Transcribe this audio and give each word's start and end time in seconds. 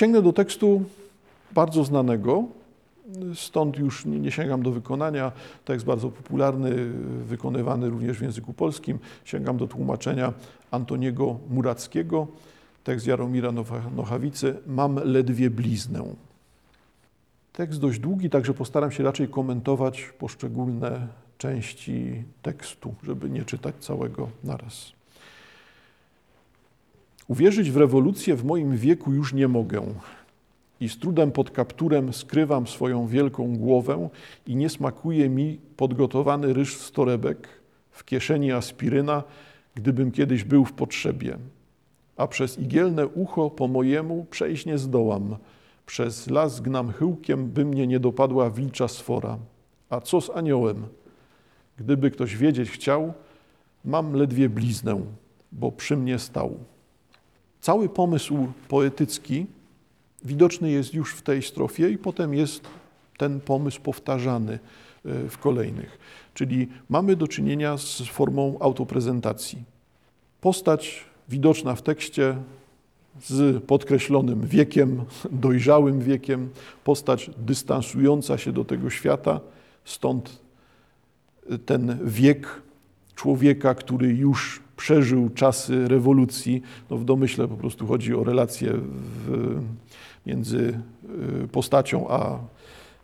sięgnę 0.00 0.22
do 0.22 0.32
tekstu 0.32 0.82
bardzo 1.52 1.84
znanego, 1.84 2.44
stąd 3.34 3.78
już 3.78 4.04
nie 4.04 4.30
sięgam 4.30 4.62
do 4.62 4.70
wykonania. 4.70 5.32
Tekst 5.64 5.86
bardzo 5.86 6.10
popularny, 6.10 6.92
wykonywany 7.24 7.90
również 7.90 8.18
w 8.18 8.22
języku 8.22 8.52
polskim. 8.52 8.98
Sięgam 9.24 9.56
do 9.56 9.68
tłumaczenia 9.68 10.32
Antoniego 10.70 11.38
Murackiego, 11.50 12.26
tekst 12.84 13.06
Jaromira 13.06 13.52
Nochawicy. 13.96 14.56
Mam 14.66 15.00
ledwie 15.04 15.50
bliznę. 15.50 16.04
Tekst 17.52 17.80
dość 17.80 17.98
długi, 17.98 18.30
także 18.30 18.54
postaram 18.54 18.90
się 18.90 19.04
raczej 19.04 19.28
komentować 19.28 20.12
poszczególne 20.18 21.08
części 21.38 22.24
tekstu, 22.42 22.94
żeby 23.02 23.30
nie 23.30 23.44
czytać 23.44 23.74
całego 23.80 24.28
naraz. 24.44 24.99
Uwierzyć 27.30 27.70
w 27.70 27.76
rewolucję 27.76 28.36
w 28.36 28.44
moim 28.44 28.76
wieku 28.76 29.12
już 29.12 29.34
nie 29.34 29.48
mogę. 29.48 29.82
I 30.80 30.88
z 30.88 30.98
trudem 30.98 31.32
pod 31.32 31.50
kapturem 31.50 32.12
skrywam 32.12 32.66
swoją 32.66 33.06
wielką 33.06 33.56
głowę 33.56 34.08
i 34.46 34.56
nie 34.56 34.68
smakuje 34.68 35.28
mi 35.28 35.60
podgotowany 35.76 36.52
ryż 36.52 36.76
z 36.76 36.92
torebek, 36.92 37.48
w 37.90 38.04
kieszeni 38.04 38.52
aspiryna, 38.52 39.22
gdybym 39.74 40.10
kiedyś 40.10 40.44
był 40.44 40.64
w 40.64 40.72
potrzebie. 40.72 41.38
A 42.16 42.26
przez 42.26 42.58
igielne 42.58 43.06
ucho 43.06 43.50
po 43.50 43.68
mojemu 43.68 44.26
przejść 44.30 44.66
nie 44.66 44.78
zdołam. 44.78 45.36
Przez 45.86 46.30
las 46.30 46.60
gnam 46.60 46.92
chyłkiem, 46.92 47.46
by 47.46 47.64
mnie 47.64 47.86
nie 47.86 48.00
dopadła 48.00 48.50
wilcza 48.50 48.88
sfora. 48.88 49.38
A 49.90 50.00
co 50.00 50.20
z 50.20 50.30
aniołem? 50.30 50.86
Gdyby 51.78 52.10
ktoś 52.10 52.36
wiedzieć 52.36 52.70
chciał, 52.70 53.12
mam 53.84 54.14
ledwie 54.14 54.48
bliznę, 54.48 55.00
bo 55.52 55.72
przy 55.72 55.96
mnie 55.96 56.18
stał. 56.18 56.58
Cały 57.60 57.88
pomysł 57.88 58.52
poetycki 58.68 59.46
widoczny 60.24 60.70
jest 60.70 60.94
już 60.94 61.14
w 61.14 61.22
tej 61.22 61.42
strofie 61.42 61.90
i 61.90 61.98
potem 61.98 62.34
jest 62.34 62.62
ten 63.18 63.40
pomysł 63.40 63.80
powtarzany 63.80 64.52
e, 64.52 64.58
w 65.28 65.38
kolejnych. 65.38 65.98
Czyli 66.34 66.68
mamy 66.88 67.16
do 67.16 67.28
czynienia 67.28 67.78
z 67.78 68.02
formą 68.02 68.56
autoprezentacji. 68.60 69.62
Postać 70.40 71.04
widoczna 71.28 71.74
w 71.74 71.82
tekście 71.82 72.36
z 73.22 73.64
podkreślonym 73.64 74.46
wiekiem, 74.46 75.04
dojrzałym 75.32 76.00
wiekiem, 76.00 76.50
postać 76.84 77.30
dystansująca 77.38 78.38
się 78.38 78.52
do 78.52 78.64
tego 78.64 78.90
świata, 78.90 79.40
stąd 79.84 80.40
ten 81.66 81.98
wiek 82.04 82.62
człowieka, 83.14 83.74
który 83.74 84.08
już 84.08 84.60
przeżył 84.80 85.30
czasy 85.30 85.88
rewolucji. 85.88 86.62
No 86.90 86.96
w 86.96 87.04
domyśle 87.04 87.48
po 87.48 87.56
prostu 87.56 87.86
chodzi 87.86 88.14
o 88.14 88.24
relacje 88.24 88.72
w, 88.72 89.58
między 90.26 90.80
y, 91.44 91.48
postacią 91.48 92.08
a 92.08 92.38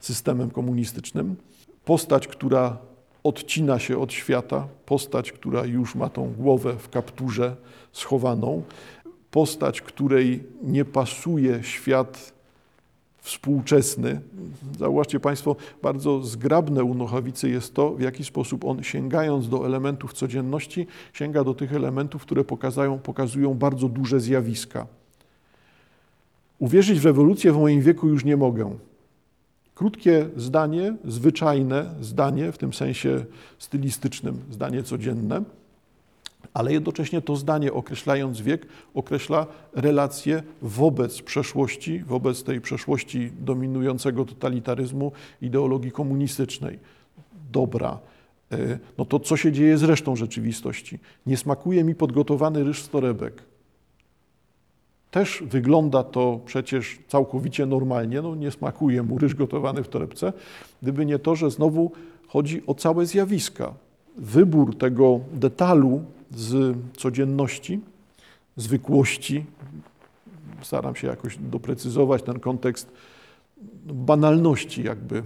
systemem 0.00 0.50
komunistycznym. 0.50 1.36
Postać, 1.84 2.28
która 2.28 2.76
odcina 3.24 3.78
się 3.78 3.98
od 3.98 4.12
świata, 4.12 4.68
postać, 4.86 5.32
która 5.32 5.64
już 5.64 5.94
ma 5.94 6.08
tą 6.08 6.32
głowę 6.32 6.76
w 6.78 6.88
kapturze 6.88 7.56
schowaną, 7.92 8.62
postać, 9.30 9.80
której 9.80 10.44
nie 10.62 10.84
pasuje 10.84 11.62
świat 11.62 12.32
współczesny. 13.26 14.20
Zauważcie 14.78 15.20
Państwo, 15.20 15.56
bardzo 15.82 16.22
zgrabne 16.22 16.84
u 16.84 16.94
Nochawicy 16.94 17.50
jest 17.50 17.74
to, 17.74 17.90
w 17.90 18.00
jaki 18.00 18.24
sposób 18.24 18.64
on 18.64 18.82
sięgając 18.82 19.48
do 19.48 19.66
elementów 19.66 20.12
codzienności, 20.12 20.86
sięga 21.12 21.44
do 21.44 21.54
tych 21.54 21.74
elementów, 21.74 22.22
które 22.22 22.44
pokazują, 22.44 22.98
pokazują 22.98 23.54
bardzo 23.54 23.88
duże 23.88 24.20
zjawiska. 24.20 24.86
Uwierzyć 26.58 27.00
w 27.00 27.04
rewolucję 27.04 27.52
w 27.52 27.56
moim 27.56 27.80
wieku 27.80 28.08
już 28.08 28.24
nie 28.24 28.36
mogę. 28.36 28.76
Krótkie 29.74 30.28
zdanie, 30.36 30.96
zwyczajne 31.04 31.94
zdanie, 32.00 32.52
w 32.52 32.58
tym 32.58 32.72
sensie 32.72 33.24
stylistycznym, 33.58 34.38
zdanie 34.50 34.82
codzienne, 34.82 35.42
ale 36.56 36.72
jednocześnie 36.72 37.20
to 37.20 37.36
zdanie, 37.36 37.72
określając 37.72 38.40
wiek, 38.40 38.66
określa 38.94 39.46
relacje 39.74 40.42
wobec 40.62 41.22
przeszłości, 41.22 41.98
wobec 41.98 42.44
tej 42.44 42.60
przeszłości 42.60 43.32
dominującego 43.40 44.24
totalitaryzmu, 44.24 45.12
ideologii 45.42 45.92
komunistycznej. 45.92 46.78
Dobra. 47.52 47.98
E, 48.52 48.78
no 48.98 49.04
to 49.04 49.20
co 49.20 49.36
się 49.36 49.52
dzieje 49.52 49.78
z 49.78 49.82
resztą 49.82 50.16
rzeczywistości? 50.16 50.98
Nie 51.26 51.36
smakuje 51.36 51.84
mi 51.84 51.94
podgotowany 51.94 52.64
ryż 52.64 52.82
z 52.82 52.88
torebek. 52.88 53.42
Też 55.10 55.42
wygląda 55.46 56.02
to 56.02 56.40
przecież 56.46 56.98
całkowicie 57.08 57.66
normalnie, 57.66 58.22
no 58.22 58.34
nie 58.34 58.50
smakuje 58.50 59.02
mu 59.02 59.18
ryż 59.18 59.34
gotowany 59.34 59.82
w 59.82 59.88
torebce, 59.88 60.32
gdyby 60.82 61.06
nie 61.06 61.18
to, 61.18 61.36
że 61.36 61.50
znowu 61.50 61.92
chodzi 62.28 62.62
o 62.66 62.74
całe 62.74 63.06
zjawiska. 63.06 63.74
Wybór 64.16 64.78
tego 64.78 65.20
detalu 65.32 66.15
z 66.30 66.76
codzienności, 66.96 67.80
zwykłości. 68.56 69.44
Staram 70.62 70.96
się 70.96 71.06
jakoś 71.06 71.38
doprecyzować 71.38 72.22
ten 72.22 72.40
kontekst 72.40 72.92
banalności 73.86 74.82
jakby 74.82 75.22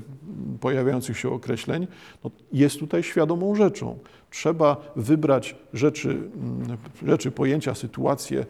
pojawiających 0.60 1.19
się 1.19 1.31
określeń, 1.31 1.87
no 2.25 2.31
jest 2.53 2.78
tutaj 2.78 3.03
świadomą 3.03 3.55
rzeczą. 3.55 3.99
Trzeba 4.31 4.93
wybrać 4.97 5.56
rzeczy, 5.72 6.09
mm, 6.10 6.77
rzeczy, 7.06 7.31
pojęcia, 7.31 7.75
sytuacje 7.75 8.47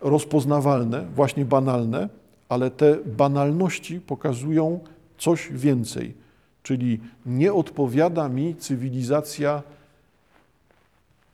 rozpoznawalne, 0.00 1.06
właśnie 1.14 1.44
banalne, 1.44 2.08
ale 2.48 2.70
te 2.70 2.96
banalności 3.06 4.00
pokazują 4.00 4.80
coś 5.18 5.48
więcej. 5.52 6.14
Czyli 6.62 7.00
nie 7.26 7.52
odpowiada 7.52 8.28
mi 8.28 8.56
cywilizacja 8.56 9.62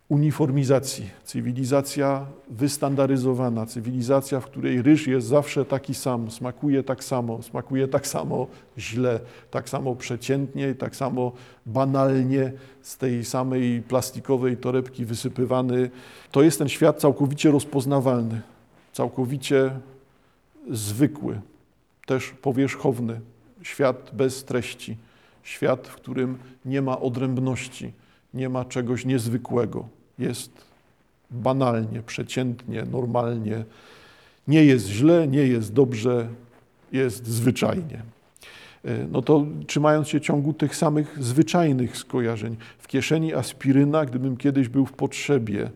uniformizacji, 0.08 1.10
cywilizacja 1.24 2.26
wystandaryzowana, 2.48 3.66
cywilizacja, 3.66 4.40
w 4.40 4.44
której 4.44 4.82
ryż 4.82 5.06
jest 5.06 5.26
zawsze 5.26 5.64
taki 5.64 5.94
sam, 5.94 6.30
smakuje 6.30 6.82
tak 6.82 7.04
samo, 7.04 7.42
smakuje 7.42 7.88
tak 7.88 8.06
samo 8.06 8.46
źle, 8.78 9.20
tak 9.50 9.68
samo 9.68 9.94
przeciętnie, 9.96 10.74
tak 10.74 10.96
samo 10.96 11.32
banalnie 11.66 12.52
z 12.82 12.96
tej 12.96 13.24
samej 13.24 13.82
plastikowej 13.82 14.56
torebki 14.56 15.04
wysypywany. 15.04 15.90
To 16.30 16.42
jest 16.42 16.58
ten 16.58 16.68
świat 16.68 17.00
całkowicie 17.00 17.50
rozpoznawalny, 17.50 18.40
całkowicie 18.92 19.70
zwykły, 20.70 21.40
też 22.06 22.30
powierzchowny, 22.30 23.20
świat 23.62 24.10
bez 24.12 24.44
treści, 24.44 24.96
świat, 25.42 25.88
w 25.88 25.94
którym 25.94 26.38
nie 26.64 26.82
ma 26.82 27.00
odrębności, 27.00 27.92
nie 28.34 28.48
ma 28.48 28.64
czegoś 28.64 29.04
niezwykłego 29.04 29.95
jest 30.18 30.50
banalnie, 31.30 32.02
przeciętnie, 32.02 32.84
normalnie. 32.92 33.64
Nie 34.48 34.64
jest 34.64 34.86
źle, 34.86 35.28
nie 35.28 35.46
jest 35.46 35.72
dobrze, 35.72 36.28
jest 36.92 37.26
zwyczajnie. 37.26 38.02
E, 38.84 39.06
no 39.12 39.22
to 39.22 39.46
trzymając 39.66 40.08
się 40.08 40.20
ciągu 40.20 40.52
tych 40.52 40.76
samych 40.76 41.24
zwyczajnych 41.24 41.96
skojarzeń, 41.96 42.56
w 42.78 42.86
kieszeni 42.86 43.34
aspiryna, 43.34 44.06
gdybym 44.06 44.36
kiedyś 44.36 44.68
był 44.68 44.86
w 44.86 44.92
potrzebie, 44.92 45.70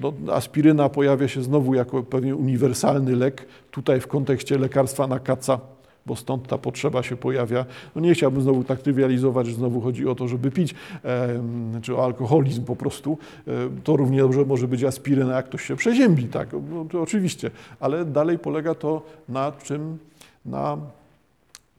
no, 0.00 0.12
aspiryna 0.32 0.88
pojawia 0.88 1.28
się 1.28 1.42
znowu 1.42 1.74
jako 1.74 2.02
pewien 2.02 2.34
uniwersalny 2.34 3.16
lek, 3.16 3.46
tutaj 3.70 4.00
w 4.00 4.06
kontekście 4.06 4.58
lekarstwa 4.58 5.06
na 5.06 5.18
kaca 5.18 5.60
bo 6.06 6.16
stąd 6.16 6.48
ta 6.48 6.58
potrzeba 6.58 7.02
się 7.02 7.16
pojawia. 7.16 7.66
No 7.94 8.00
nie 8.00 8.14
chciałbym 8.14 8.42
znowu 8.42 8.64
tak 8.64 8.82
trywializować, 8.82 9.46
że 9.46 9.52
znowu 9.52 9.80
chodzi 9.80 10.08
o 10.08 10.14
to, 10.14 10.28
żeby 10.28 10.50
pić, 10.50 10.74
e, 11.04 11.40
czy 11.82 11.96
o 11.96 12.04
alkoholizm 12.04 12.64
po 12.64 12.76
prostu. 12.76 13.18
E, 13.46 13.52
to 13.84 13.96
równie 13.96 14.18
dobrze 14.18 14.44
może 14.44 14.68
być 14.68 14.84
aspiryna, 14.84 15.36
jak 15.36 15.46
ktoś 15.46 15.64
się 15.64 15.76
przeziębi, 15.76 16.24
tak, 16.24 16.48
no, 16.70 16.84
to 16.84 17.02
oczywiście, 17.02 17.50
ale 17.80 18.04
dalej 18.04 18.38
polega 18.38 18.74
to 18.74 19.02
na 19.28 19.52
czym? 19.52 19.98
Na 20.46 20.78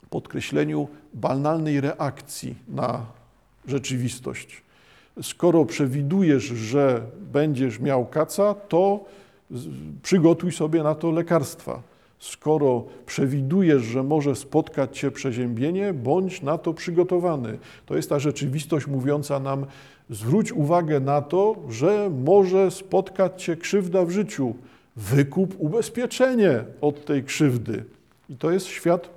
podkreśleniu 0.10 0.88
banalnej 1.14 1.82
reakcji 1.82 2.56
na 2.70 3.06
rzeczywistość. 3.68 4.62
Skoro 5.22 5.66
przewidujesz, 5.66 6.44
że 6.44 7.02
będziesz 7.34 7.80
miał 7.80 8.06
kaca, 8.06 8.54
to 8.54 9.06
przygotuj 10.04 10.52
sobie 10.52 10.84
na 10.84 10.96
to 10.96 11.12
lekarstwa 11.12 11.91
Skoro 12.22 12.84
przewidujesz, 13.06 13.84
że 13.84 14.04
może 14.04 14.36
spotkać 14.36 15.00
cię 15.00 15.12
przeziębienie, 15.12 15.94
bądź 15.94 16.42
na 16.42 16.58
to 16.58 16.74
przygotowany. 16.74 17.58
To 17.86 17.96
jest 17.96 18.10
ta 18.10 18.20
rzeczywistość 18.20 18.88
mówiąca 18.88 19.40
nam, 19.40 19.66
zwróć 20.10 20.52
uwagę 20.52 21.00
na 21.00 21.22
to, 21.22 21.56
że 21.70 22.12
może 22.24 22.72
spotkać 22.72 23.44
cię 23.44 23.56
krzywda 23.56 24.06
w 24.06 24.12
życiu. 24.12 24.56
Wykup 24.96 25.56
ubezpieczenie 25.58 26.64
od 26.82 27.06
tej 27.06 27.24
krzywdy. 27.24 27.84
I 28.30 28.36
to 28.36 28.52
jest 28.52 28.66
świat 28.66 29.10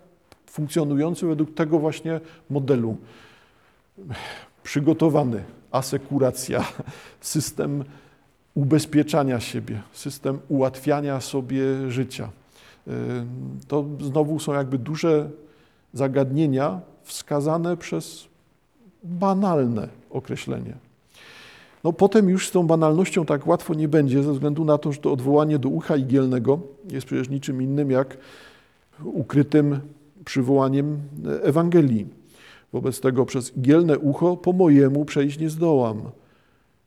funkcjonujący 0.47 1.27
według 1.27 1.55
tego 1.55 1.79
właśnie 1.79 2.21
modelu. 2.51 2.97
Przygotowany, 4.63 5.45
asekuracja, 5.71 6.65
system 7.21 7.85
ubezpieczania 8.55 9.41
siebie, 9.41 9.83
system 9.93 10.39
ułatwiania 10.49 11.21
sobie 11.21 11.91
życia. 11.91 12.29
To 13.69 13.85
znowu 14.01 14.39
są 14.39 14.53
jakby 14.53 14.79
duże 14.79 15.31
zagadnienia 15.93 16.81
wskazane 17.03 17.77
przez 17.77 18.29
banalne 19.05 19.89
określenie. 20.11 20.75
No 21.85 21.93
potem 21.93 22.29
już 22.29 22.49
z 22.49 22.51
tą 22.51 22.67
banalnością 22.67 23.27
tak 23.27 23.47
łatwo 23.47 23.75
nie 23.75 23.89
będzie, 23.89 24.23
ze 24.23 24.33
względu 24.33 24.65
na 24.65 24.79
to, 24.79 24.93
że 24.93 25.01
to 25.01 25.13
odwołanie 25.13 25.59
do 25.59 25.69
ucha 25.69 25.97
igielnego 25.97 26.59
jest 26.91 27.07
przecież 27.07 27.29
niczym 27.29 27.63
innym 27.63 27.91
jak 27.91 28.17
ukrytym 29.05 29.81
przywołaniem 30.25 30.99
Ewangelii. 31.43 32.07
Wobec 32.73 33.01
tego 33.01 33.27
przez 33.27 33.57
igielne 33.57 33.99
ucho 33.99 34.37
po 34.37 34.53
mojemu 34.53 35.05
przejść 35.05 35.39
nie 35.39 35.51
zdołam. 35.51 36.03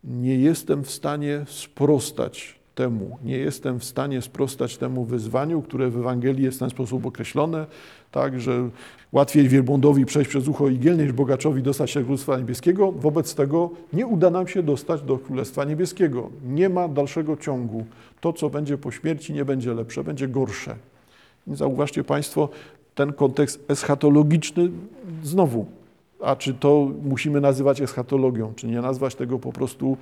Nie 0.04 0.36
jestem 0.36 0.84
w 0.84 0.92
stanie 0.92 1.46
sprostać 1.48 2.60
temu, 2.78 3.18
nie 3.24 3.38
jestem 3.38 3.80
w 3.80 3.84
stanie 3.84 4.22
sprostać 4.22 4.78
temu 4.78 5.06
wyzwaniu, 5.06 5.62
które 5.62 5.90
w 5.90 5.98
Ewangelii 5.98 6.44
jest 6.44 6.58
w 6.58 6.60
ten 6.60 6.70
sposób 6.70 7.06
określone, 7.06 7.66
tak, 8.12 8.40
że 8.40 8.70
łatwiej 9.12 9.50
wielbłądowi 9.50 10.06
przejść 10.06 10.30
przez 10.30 10.48
ucho 10.48 10.68
igielne 10.70 11.04
niż 11.04 11.14
bogaczowi 11.14 11.64
dostać 11.64 11.92
się 11.92 12.00
do 12.00 12.06
Królestwa 12.06 12.38
Niebieskiego. 12.38 12.92
Wobec 12.92 13.36
tego 13.36 13.70
nie 13.94 14.08
uda 14.08 14.30
nam 14.30 14.48
się 14.48 14.64
dostać 14.64 15.02
do 15.02 15.18
Królestwa 15.18 15.64
Niebieskiego. 15.64 16.30
Nie 16.46 16.70
ma 16.70 16.88
dalszego 16.88 17.38
ciągu. 17.38 17.86
To, 18.22 18.34
co 18.34 18.50
będzie 18.50 18.78
po 18.78 18.92
śmierci, 18.92 19.34
nie 19.34 19.46
będzie 19.46 19.74
lepsze, 19.74 20.04
będzie 20.04 20.28
gorsze. 20.28 20.76
I 21.48 21.56
zauważcie 21.56 22.04
Państwo, 22.04 22.50
ten 22.96 23.14
kontekst 23.14 23.72
eschatologiczny 23.72 24.70
znowu. 25.24 25.66
A 26.22 26.36
czy 26.36 26.54
to 26.54 26.92
musimy 27.04 27.42
nazywać 27.42 27.82
eschatologią, 27.82 28.54
czy 28.56 28.68
nie 28.68 28.82
nazwać 28.82 29.16
tego 29.16 29.40
po 29.40 29.52
prostu 29.52 29.98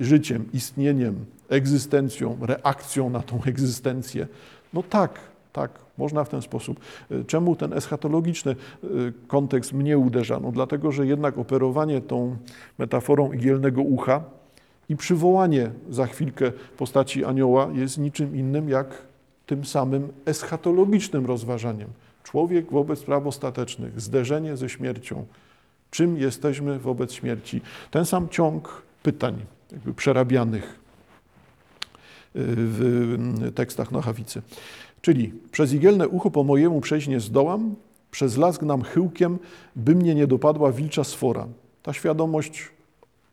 życiem, 0.00 0.44
istnieniem, 0.52 1.24
egzystencją, 1.48 2.36
reakcją 2.40 3.10
na 3.10 3.20
tą 3.20 3.42
egzystencję? 3.46 4.26
No 4.72 4.82
tak, 4.82 5.20
tak, 5.52 5.70
można 5.98 6.24
w 6.24 6.28
ten 6.28 6.42
sposób. 6.42 6.80
Czemu 7.26 7.56
ten 7.56 7.72
eschatologiczny 7.72 8.56
y, 8.84 9.12
kontekst 9.26 9.72
mnie 9.72 9.98
uderza? 9.98 10.40
No 10.40 10.52
dlatego, 10.52 10.92
że 10.92 11.06
jednak 11.06 11.38
operowanie 11.38 12.00
tą 12.00 12.36
metaforą 12.78 13.32
igielnego 13.32 13.82
ucha 13.82 14.24
i 14.88 14.96
przywołanie 14.96 15.70
za 15.90 16.06
chwilkę 16.06 16.52
postaci 16.76 17.24
anioła 17.24 17.68
jest 17.72 17.98
niczym 17.98 18.36
innym 18.36 18.68
jak 18.68 19.02
tym 19.46 19.64
samym 19.64 20.08
eschatologicznym 20.26 21.26
rozważaniem. 21.26 21.88
Człowiek 22.22 22.72
wobec 22.72 23.02
praw 23.02 23.26
ostatecznych, 23.26 24.00
zderzenie 24.00 24.56
ze 24.56 24.68
śmiercią. 24.68 25.26
Czym 25.90 26.18
jesteśmy 26.18 26.78
wobec 26.78 27.12
śmierci? 27.12 27.60
Ten 27.90 28.06
sam 28.06 28.28
ciąg 28.28 28.82
pytań, 29.02 29.44
jakby 29.76 29.94
przerabianych 29.94 30.64
y, 30.64 30.68
w 32.34 33.52
tekstach 33.54 33.92
Nochawicy. 33.92 34.42
Czyli 35.00 35.32
przez 35.52 35.72
igielne 35.72 36.08
ucho 36.08 36.30
po 36.30 36.44
mojemu 36.44 36.80
przejść 36.80 37.08
nie 37.08 37.20
zdołam, 37.20 37.74
przez 38.10 38.36
las 38.36 38.58
gnam 38.58 38.82
chyłkiem, 38.82 39.38
by 39.76 39.94
mnie 39.94 40.14
nie 40.14 40.26
dopadła 40.26 40.72
wilcza 40.72 41.04
sfora. 41.04 41.46
Ta 41.82 41.92
świadomość 41.92 42.70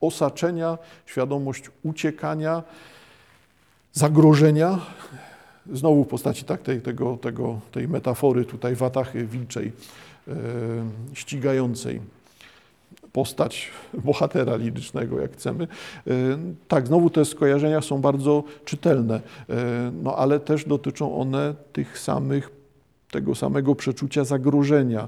osaczenia, 0.01 0.78
świadomość 1.06 1.72
uciekania, 1.84 2.63
zagrożenia, 3.94 4.80
znowu 5.72 6.04
w 6.04 6.07
postaci 6.07 6.44
tak, 6.44 6.62
tej, 6.62 6.81
tego, 6.81 7.18
tego, 7.18 7.60
tej 7.72 7.88
metafory 7.88 8.45
tutaj 8.45 8.75
watachy 8.75 9.25
wilczej, 9.25 9.72
e, 10.28 10.34
ścigającej 11.13 12.01
postać 13.13 13.71
bohatera 13.94 14.56
lirycznego, 14.56 15.21
jak 15.21 15.33
chcemy. 15.33 15.63
E, 16.07 16.12
tak, 16.68 16.88
znowu 16.88 17.10
te 17.10 17.25
skojarzenia 17.25 17.81
są 17.81 18.01
bardzo 18.01 18.44
czytelne, 18.65 19.21
e, 19.50 19.92
no 20.04 20.15
ale 20.15 20.39
też 20.39 20.65
dotyczą 20.65 21.18
one 21.18 21.56
tych 21.74 22.00
samych, 22.00 22.50
tego 23.12 23.36
samego 23.36 23.75
przeczucia 23.75 24.24
zagrożenia, 24.24 25.07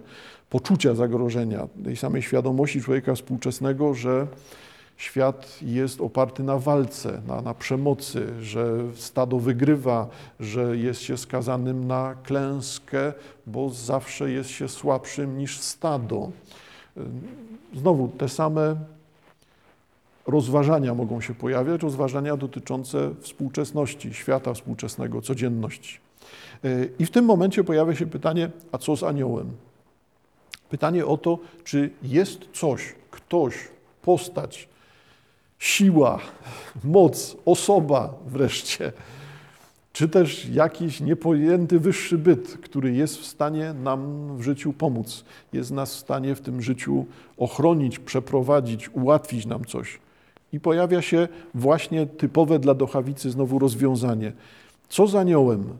poczucia 0.49 0.95
zagrożenia, 0.95 1.67
tej 1.83 1.95
samej 1.95 2.21
świadomości 2.21 2.81
człowieka 2.81 3.15
współczesnego, 3.15 3.93
że 3.93 4.27
świat 4.97 5.57
jest 5.61 6.01
oparty 6.01 6.43
na 6.43 6.57
walce, 6.57 7.21
na, 7.27 7.41
na, 7.41 7.53
przemocy, 7.53 8.27
że 8.41 8.77
stado 8.95 9.39
wygrywa, 9.39 10.07
że 10.39 10.77
jest 10.77 11.01
się 11.01 11.17
skazanym 11.17 11.87
na 11.87 12.15
klęskę, 12.23 13.13
bo 13.47 13.69
zawsze 13.69 14.31
jest 14.31 14.49
się 14.49 14.67
słabszym 14.67 15.37
niż 15.37 15.59
stado. 15.59 16.31
Znowu 17.73 18.07
te 18.07 18.29
same 18.29 18.75
rozważania 20.27 20.93
mogą 20.93 21.21
się 21.21 21.35
pojawiać, 21.35 21.81
rozważania 21.81 22.37
dotyczące 22.37 23.11
współczesności, 23.21 24.13
świata 24.13 24.53
współczesnego, 24.53 25.21
codzienności. 25.21 25.99
I 26.99 27.05
w 27.05 27.11
tym 27.11 27.25
momencie 27.25 27.63
pojawia 27.63 27.95
się 27.95 28.05
pytanie, 28.05 28.49
a 28.71 28.77
co 28.77 28.95
z 28.95 29.03
aniołem? 29.03 29.51
Pytanie 30.69 31.05
o 31.05 31.17
to, 31.17 31.39
czy 31.63 31.89
jest 32.03 32.39
coś, 32.53 32.95
ktoś, 33.11 33.55
postać, 34.01 34.69
siła, 35.59 36.19
moc, 36.83 37.37
osoba 37.45 38.13
wreszcie, 38.27 38.91
czy 39.95 40.09
też 40.09 40.49
jakiś 40.49 41.01
niepojęty 41.01 41.79
wyższy 41.79 42.17
byt, 42.17 42.57
który 42.61 42.93
jest 42.93 43.17
w 43.17 43.25
stanie 43.25 43.73
nam 43.73 44.29
w 44.37 44.41
życiu 44.41 44.73
pomóc, 44.73 45.25
jest 45.53 45.71
nas 45.71 45.95
w 45.95 45.99
stanie 45.99 46.35
w 46.35 46.41
tym 46.41 46.61
życiu 46.61 47.05
ochronić, 47.37 47.99
przeprowadzić, 47.99 48.89
ułatwić 48.89 49.45
nam 49.45 49.65
coś. 49.65 49.99
I 50.53 50.59
pojawia 50.59 51.01
się 51.01 51.27
właśnie 51.53 52.05
typowe 52.05 52.59
dla 52.59 52.73
Dochawicy 52.73 53.31
znowu 53.31 53.59
rozwiązanie. 53.59 54.31
Co 54.89 55.07
z 55.07 55.15
aniołem? 55.15 55.77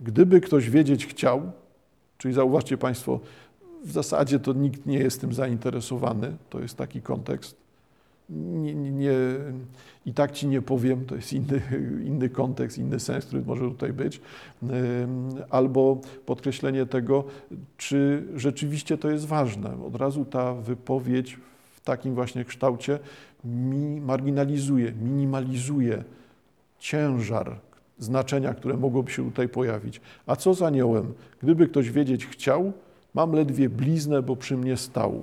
Gdyby 0.00 0.40
ktoś 0.40 0.70
wiedzieć 0.70 1.06
chciał, 1.06 1.42
czyli 2.18 2.34
zauważcie 2.34 2.78
Państwo, 2.78 3.20
w 3.84 3.92
zasadzie 3.92 4.38
to 4.38 4.52
nikt 4.52 4.86
nie 4.86 4.98
jest 4.98 5.20
tym 5.20 5.32
zainteresowany, 5.32 6.36
to 6.50 6.60
jest 6.60 6.76
taki 6.76 7.02
kontekst 7.02 7.63
nie, 8.30 8.74
nie, 8.74 9.12
i 10.06 10.14
tak 10.14 10.32
ci 10.32 10.46
nie 10.46 10.62
powiem, 10.62 11.04
to 11.04 11.16
jest 11.16 11.32
inny, 11.32 11.62
inny 12.10 12.28
kontekst, 12.28 12.78
inny 12.78 13.00
sens, 13.00 13.26
który 13.26 13.42
może 13.42 13.64
tutaj 13.64 13.92
być, 13.92 14.20
albo 15.50 16.00
podkreślenie 16.26 16.86
tego, 16.86 17.24
czy 17.76 18.24
rzeczywiście 18.34 18.98
to 18.98 19.10
jest 19.10 19.26
ważne. 19.26 19.84
Od 19.86 19.96
razu 19.96 20.24
ta 20.24 20.54
wypowiedź 20.54 21.38
w 21.74 21.80
takim 21.80 22.14
właśnie 22.14 22.44
kształcie 22.44 22.98
mi 23.44 24.00
marginalizuje, 24.00 24.92
minimalizuje 24.92 26.04
ciężar 26.78 27.60
znaczenia, 27.98 28.54
które 28.54 28.76
mogłoby 28.76 29.10
się 29.10 29.24
tutaj 29.24 29.48
pojawić. 29.48 30.00
A 30.26 30.36
co 30.36 30.54
z 30.54 30.62
aniołem? 30.62 31.14
Gdyby 31.42 31.68
ktoś 31.68 31.90
wiedzieć 31.90 32.26
chciał, 32.26 32.72
mam 33.14 33.32
ledwie 33.32 33.68
bliznę, 33.68 34.22
bo 34.22 34.36
przy 34.36 34.56
mnie 34.56 34.76
stał. 34.76 35.22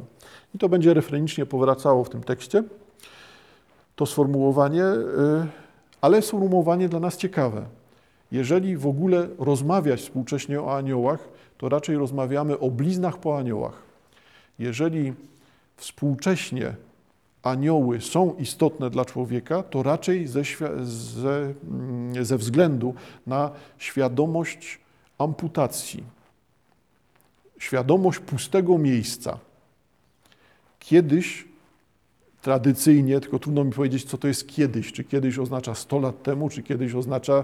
I 0.56 0.58
to 0.58 0.70
będzie 0.70 0.94
refrenicznie 0.94 1.46
powracało 1.46 2.04
w 2.04 2.10
tym 2.10 2.24
tekście 2.24 2.64
to 4.02 4.06
sformułowanie, 4.06 4.84
y, 4.84 5.48
ale 6.02 6.22
sformułowanie 6.22 6.90
dla 6.90 7.00
nas 7.00 7.18
ciekawe. 7.18 7.66
Jeżeli 8.32 8.78
w 8.78 8.88
ogóle 8.88 9.28
rozmawiać 9.40 10.02
współcześnie 10.02 10.62
o 10.62 10.78
aniołach, 10.78 11.30
to 11.58 11.70
raczej 11.70 11.98
rozmawiamy 11.98 12.60
o 12.60 12.72
bliznach 12.72 13.18
po 13.18 13.38
aniołach. 13.38 13.84
Jeżeli 14.60 15.14
współcześnie 15.78 16.76
anioły 17.44 18.02
są 18.02 18.36
istotne 18.40 18.90
dla 18.90 19.06
człowieka, 19.06 19.64
to 19.64 19.84
raczej 19.84 20.28
ze, 20.28 20.42
ze, 20.84 21.54
mm, 21.70 22.26
ze 22.26 22.38
względu 22.38 22.94
na 23.28 23.52
świadomość 23.78 24.80
amputacji, 25.18 26.04
świadomość 27.60 28.20
pustego 28.20 28.78
miejsca. 28.78 29.38
Kiedyś 30.80 31.51
tradycyjnie, 32.42 33.20
tylko 33.20 33.40
trudno 33.40 33.64
mi 33.64 33.72
powiedzieć, 33.72 34.04
co 34.04 34.18
to 34.18 34.28
jest 34.28 34.48
kiedyś. 34.48 34.92
Czy 34.92 35.04
kiedyś 35.04 35.40
oznacza 35.40 35.76
100 35.76 36.00
lat 36.00 36.24
temu, 36.24 36.50
czy 36.50 36.64
kiedyś 36.64 36.96
oznacza 36.96 37.44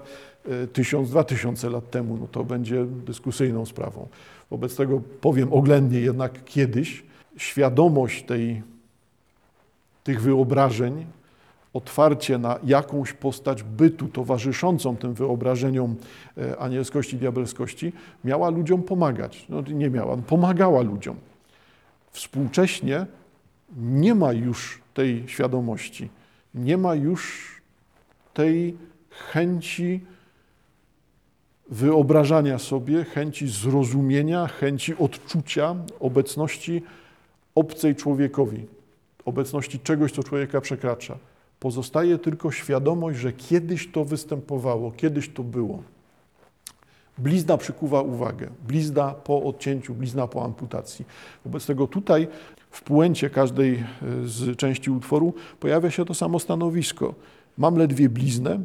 1000, 0.74 1.08
e, 1.08 1.12
2000 1.12 1.70
lat 1.70 1.92
temu. 1.92 2.18
No 2.18 2.28
to 2.28 2.44
będzie 2.44 2.86
dyskusyjną 2.86 3.66
sprawą. 3.66 4.08
Wobec 4.52 4.76
tego 4.76 5.02
powiem 5.22 5.54
oględnie 5.54 6.00
jednak 6.00 6.46
kiedyś 6.46 7.04
świadomość 7.38 8.24
tej, 8.24 8.64
tych 10.04 10.22
wyobrażeń, 10.22 11.06
otwarcie 11.74 12.38
na 12.38 12.60
jakąś 12.64 13.14
postać 13.14 13.64
bytu 13.64 14.08
towarzyszącą 14.08 14.98
tym 14.98 15.14
wyobrażeniom 15.14 15.96
e, 16.38 16.58
anielskości, 16.58 17.18
diabelskości, 17.18 17.94
miała 18.24 18.50
ludziom 18.50 18.84
pomagać. 18.84 19.46
No 19.50 19.62
nie 19.62 19.90
miała, 19.90 20.18
pomagała 20.18 20.82
ludziom. 20.82 21.16
Współcześnie 22.12 23.06
nie 23.76 24.16
ma 24.16 24.34
już 24.34 24.82
tej 24.94 25.24
świadomości, 25.28 26.10
nie 26.56 26.78
ma 26.78 26.96
już 26.96 27.48
tej 28.34 28.78
chęci 29.10 30.02
wyobrażania 31.70 32.60
sobie, 32.60 33.04
chęci 33.04 33.48
zrozumienia, 33.48 34.48
chęci 34.48 34.98
odczucia 34.98 35.76
obecności 36.00 36.84
obcej 37.56 37.96
człowiekowi, 37.96 38.66
obecności 39.26 39.80
czegoś, 39.80 40.12
co 40.12 40.24
człowieka 40.24 40.62
przekracza. 40.62 41.18
Pozostaje 41.60 42.18
tylko 42.18 42.52
świadomość, 42.52 43.20
że 43.20 43.34
kiedyś 43.34 43.92
to 43.92 44.06
występowało, 44.06 44.92
kiedyś 44.92 45.30
to 45.30 45.44
było. 45.44 45.84
Blizna 47.18 47.58
przykuwa 47.58 48.02
uwagę. 48.02 48.50
Blizna 48.68 49.14
po 49.14 49.44
odcięciu, 49.44 49.94
blizna 49.94 50.28
po 50.28 50.46
amputacji. 50.46 51.06
Wobec 51.46 51.66
tego 51.66 51.88
tutaj 51.88 52.28
w 52.78 52.82
puencie 52.82 53.30
każdej 53.30 53.74
e, 53.74 53.84
z 54.26 54.58
części 54.58 54.92
utworu 54.92 55.34
pojawia 55.60 55.92
się 55.92 56.06
to 56.06 56.14
samo 56.14 56.40
stanowisko. 56.40 57.14
Mam 57.58 57.76
ledwie 57.76 58.10
bliznę, 58.10 58.60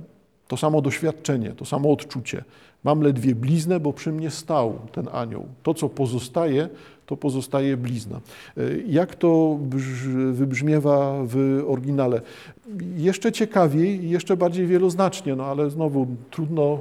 to 0.49 0.57
samo 0.57 0.83
doświadczenie, 0.83 1.51
to 1.51 1.65
samo 1.65 1.93
odczucie. 1.93 2.45
Mam 2.85 3.01
ledwie 3.01 3.35
bliznę, 3.35 3.81
bo 3.81 3.93
przy 3.93 4.13
mnie 4.13 4.31
stał 4.31 4.79
ten 4.93 5.09
anioł. 5.13 5.47
To, 5.63 5.75
co 5.75 5.89
pozostaje, 5.89 6.69
to 7.07 7.17
pozostaje 7.17 7.77
blizna. 7.77 8.21
E, 8.57 8.61
jak 8.87 9.15
to 9.15 9.59
wybrzmiewa 10.33 11.15
w 11.25 11.65
oryginale? 11.69 12.21
Jeszcze 12.97 13.33
ciekawiej, 13.33 14.11
jeszcze 14.11 14.37
bardziej 14.37 14.67
wieloznacznie, 14.67 15.37
no 15.37 15.45
ale 15.45 15.71
znowu 15.71 16.07
trudno. 16.31 16.79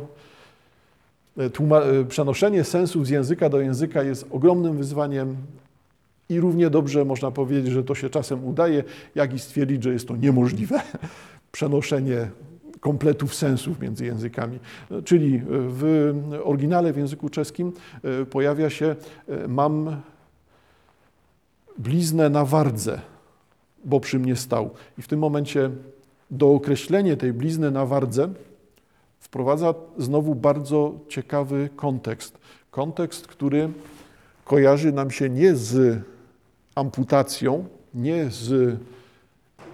E, 1.38 2.06
przenoszenie 2.10 2.64
sensów 2.64 3.08
z 3.08 3.10
języka 3.10 3.50
do 3.50 3.60
języka 3.60 4.04
jest 4.04 4.26
ogromnym 4.32 4.78
wyzwaniem 4.78 5.36
i 6.32 6.40
równie 6.40 6.70
dobrze 6.70 7.06
można 7.06 7.32
powiedzieć, 7.32 7.74
że 7.74 7.84
to 7.84 7.96
się 7.96 8.10
czasem 8.10 8.46
udaje, 8.46 8.84
jak 9.16 9.34
i 9.34 9.40
stwierdzić, 9.40 9.84
że 9.84 9.94
jest 9.94 10.08
to 10.08 10.16
niemożliwe. 10.16 10.82
Przenoszenie 11.52 12.30
kompletów 12.80 13.36
sensów 13.36 13.80
między 13.80 14.06
językami. 14.06 14.60
Czyli 15.06 15.42
w 15.46 16.14
oryginale 16.44 16.94
w 16.94 16.98
języku 16.98 17.30
czeskim 17.30 17.72
e, 18.04 18.26
pojawia 18.26 18.70
się 18.70 18.96
e, 19.28 19.48
mam 19.48 20.02
bliznę 21.78 22.30
na 22.30 22.46
wardze, 22.46 23.02
bo 23.86 24.00
przy 24.00 24.20
mnie 24.20 24.36
stał. 24.36 24.70
I 24.98 25.02
w 25.02 25.08
tym 25.08 25.20
momencie 25.20 25.70
dookreślenie 26.32 27.18
tej 27.18 27.34
blizny 27.34 27.72
na 27.72 27.86
wardze 27.86 28.30
wprowadza 29.20 29.74
znowu 29.98 30.36
bardzo 30.36 30.94
ciekawy 31.08 31.70
kontekst. 31.76 32.38
Kontekst, 32.72 33.28
który 33.28 33.70
kojarzy 34.46 34.92
nam 34.92 35.12
się 35.12 35.30
nie 35.30 35.56
z 35.56 36.02
amputacją, 36.82 37.66
nie 37.94 38.26
z 38.30 38.78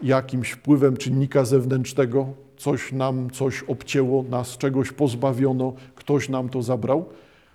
jakimś 0.02 0.52
wpływem 0.52 0.98
czynnika 0.98 1.46
zewnętrznego, 1.46 2.28
coś 2.58 2.92
nam 2.92 3.30
coś 3.30 3.64
obcięło, 3.64 4.24
nas 4.24 4.58
czegoś 4.58 4.92
pozbawiono, 4.92 5.74
ktoś 5.96 6.30
nam 6.30 6.50
to 6.50 6.62
zabrał, 6.62 7.06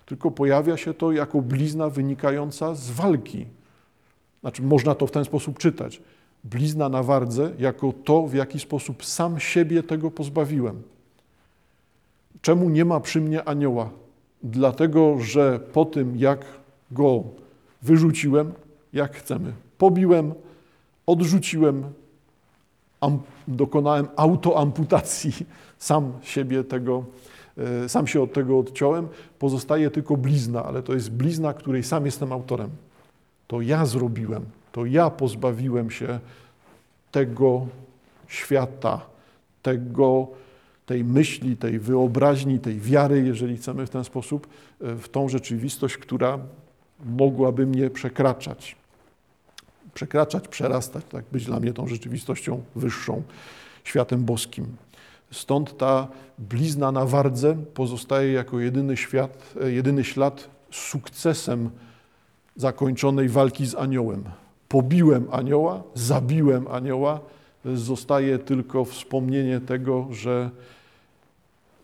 tylko 0.05 0.31
pojawia 0.31 0.77
się 0.77 0.93
to 0.93 1.11
jako 1.11 1.41
blizna 1.41 1.89
wynikająca 1.89 2.75
z 2.75 2.91
walki. 2.91 3.45
Znaczy, 4.41 4.63
można 4.63 4.95
to 4.95 5.07
w 5.07 5.11
ten 5.11 5.25
sposób 5.25 5.59
czytać. 5.59 6.01
Blizna 6.43 6.89
na 6.89 7.03
wardze 7.03 7.51
jako 7.59 7.93
to, 8.03 8.27
w 8.27 8.33
jaki 8.33 8.59
sposób 8.59 9.05
sam 9.05 9.39
siebie 9.39 9.83
tego 9.83 10.11
pozbawiłem. 10.11 10.81
Czemu 12.41 12.69
nie 12.69 12.85
ma 12.85 12.99
przy 12.99 13.21
mnie 13.21 13.43
anioła? 13.43 13.89
Dlatego, 14.43 15.19
że 15.19 15.59
po 15.59 15.85
tym, 15.85 16.17
jak 16.17 16.45
go 16.91 17.23
wyrzuciłem, 17.81 18.51
jak 18.93 19.15
chcemy, 19.15 19.53
pobiłem, 19.77 20.33
odrzuciłem, 21.05 21.83
dokonałem 23.47 24.07
autoamputacji, 24.15 25.33
sam 25.77 26.13
siebie 26.21 26.63
tego, 26.63 27.03
e, 27.57 27.89
sam 27.89 28.07
się 28.07 28.21
od 28.21 28.33
tego 28.33 28.59
odciąłem, 28.59 29.07
pozostaje 29.39 29.91
tylko 29.91 30.17
blizna, 30.17 30.63
ale 30.63 30.83
to 30.83 30.93
jest 30.93 31.11
blizna, 31.11 31.53
której 31.53 31.83
sam 31.83 32.05
jestem 32.05 32.31
autorem. 32.31 32.69
To 33.47 33.61
ja 33.61 33.85
zrobiłem, 33.85 34.45
to 34.71 34.85
ja 34.85 35.09
pozbawiłem 35.09 35.91
się 35.91 36.19
tego 37.11 37.67
świata, 38.27 39.01
tego, 39.61 40.27
tej 40.85 41.03
myśli, 41.03 41.57
tej 41.57 41.79
wyobraźni, 41.79 42.59
tej 42.59 42.79
wiary, 42.79 43.23
jeżeli 43.25 43.57
chcemy 43.57 43.85
w 43.85 43.89
ten 43.89 44.03
sposób, 44.03 44.47
e, 44.81 44.95
w 44.95 45.09
tą 45.09 45.29
rzeczywistość, 45.29 45.97
która 45.97 46.39
mogłaby 47.05 47.65
mnie 47.65 47.89
przekraczać 47.89 48.82
przekraczać, 49.93 50.47
przerastać, 50.47 51.05
tak, 51.09 51.25
być 51.31 51.45
dla 51.45 51.59
mnie 51.59 51.73
tą 51.73 51.87
rzeczywistością 51.87 52.63
wyższą, 52.75 53.23
światem 53.83 54.23
boskim. 54.23 54.65
Stąd 55.31 55.77
ta 55.77 56.07
blizna 56.39 56.91
na 56.91 57.05
wardze 57.05 57.55
pozostaje 57.73 58.31
jako 58.31 58.59
jedyny, 58.59 58.97
świat, 58.97 59.53
jedyny 59.65 60.03
ślad 60.03 60.49
sukcesem 60.71 61.69
zakończonej 62.55 63.29
walki 63.29 63.65
z 63.65 63.75
aniołem. 63.75 64.23
Pobiłem 64.69 65.27
anioła, 65.31 65.83
zabiłem 65.93 66.67
anioła, 66.67 67.19
zostaje 67.65 68.39
tylko 68.39 68.85
wspomnienie 68.85 69.59
tego, 69.59 70.07
że 70.11 70.49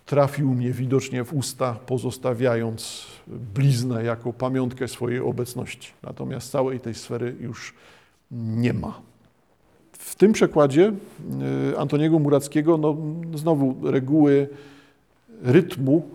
trafił 0.06 0.54
mnie 0.54 0.72
widocznie 0.72 1.24
w 1.24 1.34
usta, 1.34 1.74
pozostawiając 1.74 3.06
bliznę 3.28 4.04
jako 4.04 4.34
pamiątkę 4.34 4.88
swojej 4.88 5.20
obecności. 5.20 5.92
Natomiast 6.04 6.52
całej 6.52 6.80
tej 6.80 6.96
sfery 6.96 7.36
już 7.40 7.74
nie 8.32 8.74
ma. 8.74 9.02
W 9.92 10.16
tym 10.16 10.34
przekładzie 10.34 10.94
y, 11.72 11.78
Antoniego 11.78 12.20
Murackiego 12.20 12.78
no, 12.78 12.98
znowu 13.36 13.92
reguły 13.92 14.50
rytmu, 15.42 16.10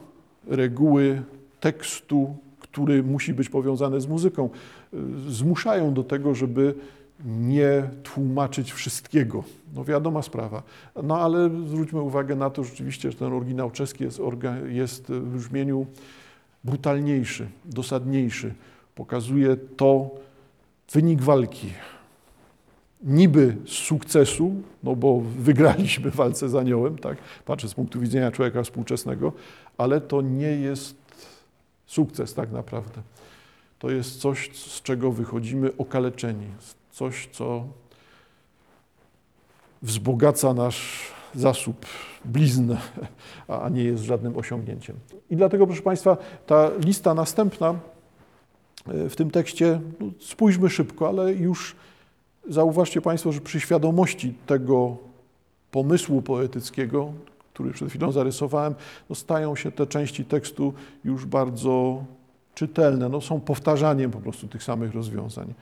reguły 0.47 1.23
tekstu, 1.61 2.37
który 2.61 3.03
musi 3.03 3.35
być 3.35 3.49
powiązany 3.49 4.01
z 4.01 4.07
muzyką, 4.07 4.51
y, 4.95 5.31
zmuszają 5.31 5.95
do 5.95 6.05
tego, 6.05 6.35
żeby 6.35 6.75
nie 7.25 7.91
tłumaczyć 8.03 8.73
wszystkiego. 8.73 9.45
No 9.75 9.85
wiadoma 9.85 10.23
sprawa. 10.23 10.63
No 11.03 11.19
ale 11.19 11.51
zwróćmy 11.67 12.01
uwagę 12.01 12.37
na 12.37 12.51
to 12.51 12.65
rzeczywiście, 12.65 13.11
że 13.11 13.19
ten 13.19 13.33
oryginał 13.33 13.71
czeski 13.71 14.05
jest, 14.05 14.21
jest 14.69 15.07
w 15.09 15.37
brzmieniu 15.37 15.87
brutalniejszy, 16.65 17.49
dosadniejszy. 17.65 18.55
Pokazuje 18.95 19.57
to 19.57 20.11
wynik 20.93 21.23
walki, 21.23 21.71
niby 23.05 23.57
z 23.67 23.71
sukcesu, 23.71 24.55
no 24.83 24.97
bo 24.97 25.21
wygraliśmy 25.21 26.11
walce 26.11 26.49
z 26.49 26.55
aniołem, 26.55 26.99
tak? 26.99 27.19
patrzę 27.45 27.69
z 27.69 27.75
punktu 27.75 28.01
widzenia 28.01 28.31
człowieka 28.31 28.63
współczesnego, 28.63 29.33
ale 29.79 30.01
to 30.01 30.23
nie 30.23 30.51
jest 30.51 30.97
sukces 31.87 32.35
tak 32.35 32.53
naprawdę. 32.53 33.03
To 33.79 33.91
jest 33.91 34.21
coś, 34.21 34.57
z 34.57 34.83
czego 34.83 35.13
wychodzimy 35.13 35.77
okaleczeni, 35.79 36.47
coś, 36.91 37.29
co 37.33 37.65
wzbogaca 39.83 40.55
nasz 40.55 41.13
zasób 41.35 41.87
blizn, 42.25 42.75
a 43.49 43.69
nie 43.69 43.85
jest 43.85 44.03
żadnym 44.03 44.37
osiągnięciem. 44.37 44.97
I 45.31 45.37
dlatego, 45.37 45.67
proszę 45.67 45.83
Państwa, 45.83 46.17
ta 46.47 46.71
lista 46.79 47.15
następna 47.15 47.75
e, 48.89 49.09
w 49.09 49.17
tym 49.17 49.31
tekście, 49.31 49.81
no, 50.01 50.07
spójrzmy 50.21 50.71
szybko, 50.71 51.09
ale 51.09 51.33
już 51.33 51.77
Zauważcie 52.49 53.01
Państwo, 53.01 53.33
że 53.33 53.41
przy 53.41 53.61
świadomości 53.61 54.35
tego 54.47 54.97
pomysłu 55.71 56.23
poetyckiego, 56.23 57.13
który 57.55 57.71
przed 57.73 57.89
chwilą 57.89 58.13
zarysowałem, 58.13 58.75
no 59.11 59.15
stają 59.15 59.57
się 59.57 59.73
te 59.73 59.87
części 59.87 60.25
tekstu 60.25 60.75
już 61.05 61.27
bardzo 61.27 62.05
czytelne, 62.55 63.09
no 63.09 63.21
są 63.21 63.41
powtarzaniem 63.41 64.11
po 64.11 64.21
prostu 64.21 64.49
tych 64.49 64.63
samych 64.63 64.95
rozwiązań. 64.95 65.55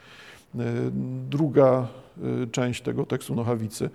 E, 0.58 0.64
druga 1.30 1.88
e, 2.42 2.46
część 2.46 2.82
tego 2.82 3.06
tekstu 3.06 3.34
Nochawicy. 3.34 3.90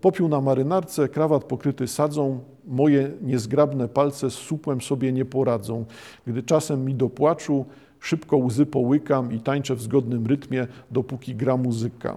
Popiół 0.00 0.28
na 0.28 0.40
marynarce, 0.40 1.08
krawat 1.08 1.44
pokryty 1.44 1.88
sadzą, 1.88 2.40
moje 2.66 3.10
niezgrabne 3.22 3.88
palce 3.88 4.30
z 4.30 4.34
supłem 4.34 4.80
sobie 4.80 5.12
nie 5.12 5.24
poradzą. 5.24 5.84
Gdy 6.26 6.42
czasem 6.42 6.84
mi 6.84 6.94
do 6.94 7.08
płaczu 7.08 7.64
Szybko 8.00 8.36
łzy 8.36 8.66
połykam 8.66 9.32
i 9.32 9.40
tańczę 9.40 9.74
w 9.74 9.82
zgodnym 9.82 10.26
rytmie, 10.26 10.66
dopóki 10.90 11.34
gra 11.34 11.56
muzyka. 11.56 12.16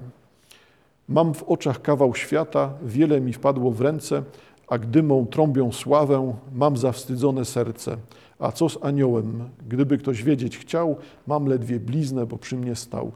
Mam 1.10 1.34
w 1.34 1.44
oczach 1.44 1.82
kawał 1.82 2.16
świata, 2.16 2.74
wiele 2.86 3.22
mi 3.22 3.34
wpadło 3.34 3.72
w 3.72 3.82
ręce, 3.82 4.24
a 4.68 4.78
gdy 4.78 5.04
mą 5.04 5.25
trąbią 5.25 5.72
sławę, 5.72 6.34
mam 6.54 6.78
zawstydzone 6.78 7.46
serce. 7.46 7.98
A 8.40 8.52
co 8.52 8.70
z 8.70 8.78
aniołem? 8.82 9.50
Gdyby 9.70 9.98
ktoś 9.98 10.24
wiedzieć 10.24 10.58
chciał, 10.58 10.96
mam 11.28 11.46
ledwie 11.46 11.80
bliznę, 11.80 12.25
bo 12.25 12.38
przy 12.38 12.58
mnie 12.58 12.75
stał. 12.75 13.12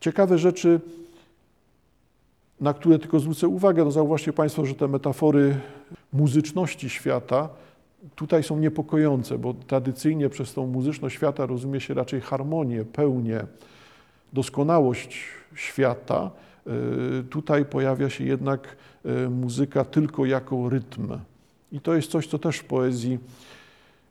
Ciekawe 0.00 0.38
rzeczy, 0.38 0.80
na 2.60 2.74
które 2.74 2.98
tylko 2.98 3.20
zwrócę 3.20 3.48
uwagę. 3.48 3.84
No 3.84 3.90
zauważcie 3.90 4.32
Państwo, 4.32 4.66
że 4.66 4.74
te 4.74 4.88
metafory 4.88 5.60
muzyczności 6.12 6.90
świata 6.90 7.48
tutaj 8.14 8.42
są 8.42 8.58
niepokojące, 8.58 9.38
bo 9.38 9.54
tradycyjnie 9.54 10.28
przez 10.28 10.54
tą 10.54 10.66
muzyczność 10.66 11.16
świata 11.16 11.46
rozumie 11.46 11.80
się 11.80 11.94
raczej 11.94 12.20
harmonię, 12.20 12.84
pełnię, 12.84 13.40
doskonałość 14.32 15.18
świata. 15.54 16.30
Y, 17.20 17.24
tutaj 17.24 17.64
pojawia 17.64 18.10
się 18.10 18.24
jednak 18.24 18.76
y, 19.06 19.30
muzyka 19.30 19.84
tylko 19.84 20.26
jako 20.26 20.68
rytm. 20.68 21.18
I 21.72 21.80
to 21.80 21.94
jest 21.94 22.10
coś, 22.10 22.26
co 22.26 22.38
też 22.38 22.58
w 22.58 22.64
poezji 22.64 23.18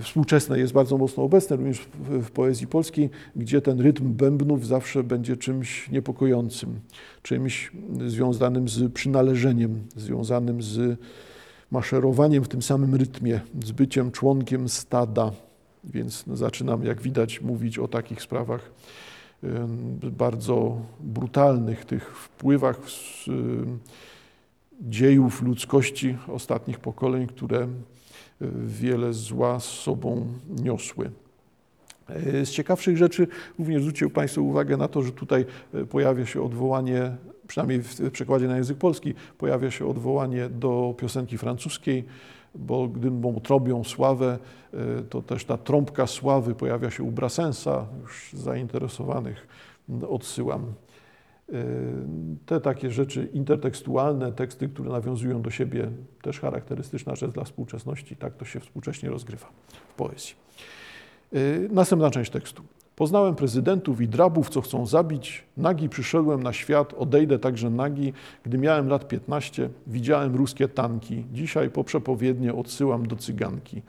współczesnej 0.02 0.62
jest 0.62 0.74
bardzo 0.74 0.98
mocno 0.98 1.24
obecne, 1.24 1.56
również 1.56 1.88
w 2.10 2.32
poezji 2.32 2.68
polskiej, 2.68 3.10
gdzie 3.36 3.62
ten 3.62 3.82
rytm 3.82 4.14
bębnów 4.14 4.68
zawsze 4.68 5.04
będzie 5.04 5.38
czymś 5.38 5.90
niepokojącym, 5.92 6.80
czymś 7.22 7.72
związanym 8.06 8.70
z 8.70 8.94
przynależeniem, 8.94 9.80
związanym 9.96 10.62
z 10.62 11.00
maszerowaniem 11.76 12.44
w 12.44 12.48
tym 12.48 12.62
samym 12.62 12.96
rytmie, 12.96 13.42
z 13.64 13.72
byciem 13.72 14.12
członkiem 14.12 14.70
stada, 14.70 15.32
Więc 15.84 16.24
zaczynam, 16.34 16.84
jak 16.84 17.02
widać, 17.02 17.42
mówić 17.42 17.80
o 17.80 17.88
takich 17.88 18.22
sprawach 18.22 18.72
bardzo 20.12 20.82
brutalnych, 21.00 21.86
tych 21.86 22.18
wpływach 22.18 22.80
dziejów 24.82 25.42
ludzkości 25.42 26.18
ostatnich 26.28 26.80
pokoleń, 26.80 27.28
które 27.28 27.68
wiele 28.66 29.14
zła 29.14 29.60
z 29.60 29.66
sobą 29.66 30.28
niosły. 30.50 31.12
Z 32.44 32.50
ciekawszych 32.50 32.98
rzeczy 32.98 33.28
również 33.60 33.82
zwrócił 33.82 34.10
Państwu 34.10 34.48
uwagę 34.48 34.78
na 34.78 34.88
to, 34.88 35.02
że 35.02 35.12
tutaj 35.12 35.46
pojawia 35.90 36.26
się 36.26 36.44
odwołanie, 36.44 37.16
przynajmniej 37.48 37.82
w 37.82 38.12
przekładzie 38.12 38.48
na 38.48 38.58
język 38.58 38.78
polski, 38.78 39.14
pojawia 39.38 39.72
się 39.72 39.88
odwołanie 39.88 40.50
do 40.50 40.96
piosenki 40.98 41.38
francuskiej, 41.38 42.06
bo 42.56 42.88
gdy 42.88 43.12
mu 43.12 43.42
trąbią 43.42 43.84
sławę, 43.84 44.40
e, 44.74 44.78
to 45.02 45.22
też 45.22 45.46
ta 45.46 45.58
trąbka 45.58 46.08
sławy 46.08 46.56
pojawia 46.56 46.92
się 46.92 47.04
u 47.04 47.12
Brassensa, 47.12 47.88
już 48.02 48.30
zainteresowanych 48.34 49.48
odsyłam. 50.10 50.74
E, 51.54 51.64
te 52.46 52.62
takie 52.62 52.92
rzeczy 52.92 53.30
intertekstualne, 53.34 54.32
teksty, 54.32 54.70
które 54.70 54.90
nawiązują 54.90 55.42
do 55.42 55.52
siebie, 55.52 55.92
też 56.22 56.40
charakterystyczna 56.40 57.16
rzecz 57.16 57.32
dla 57.32 57.44
współczesności, 57.44 58.16
tak 58.16 58.36
to 58.36 58.46
się 58.46 58.60
współcześnie 58.60 59.10
rozgrywa 59.10 59.48
w 59.90 59.94
poezji. 59.94 60.36
E, 61.34 61.38
następna 61.70 62.10
część 62.10 62.32
tekstu. 62.32 62.64
Poznałem 62.96 63.36
prezydentów 63.36 64.02
i 64.02 64.08
drabów, 64.08 64.50
co 64.50 64.62
chcą 64.62 64.86
zabić. 64.86 65.44
Nagi 65.58 65.90
przyszedłem 65.90 66.44
na 66.44 66.54
świat, 66.54 66.94
odejdę 66.98 67.40
także 67.40 67.70
nagi. 67.70 68.14
Gdy 68.44 68.58
miałem 68.58 68.88
lat 68.88 69.08
15, 69.08 69.70
widziałem 69.88 70.36
ruskie 70.36 70.68
tanki. 70.68 71.24
Dzisiaj 71.34 71.70
po 71.70 71.84
przepowiednie 71.84 72.54
odsyłam 72.54 73.08
do 73.08 73.16
cyganki. 73.16 73.82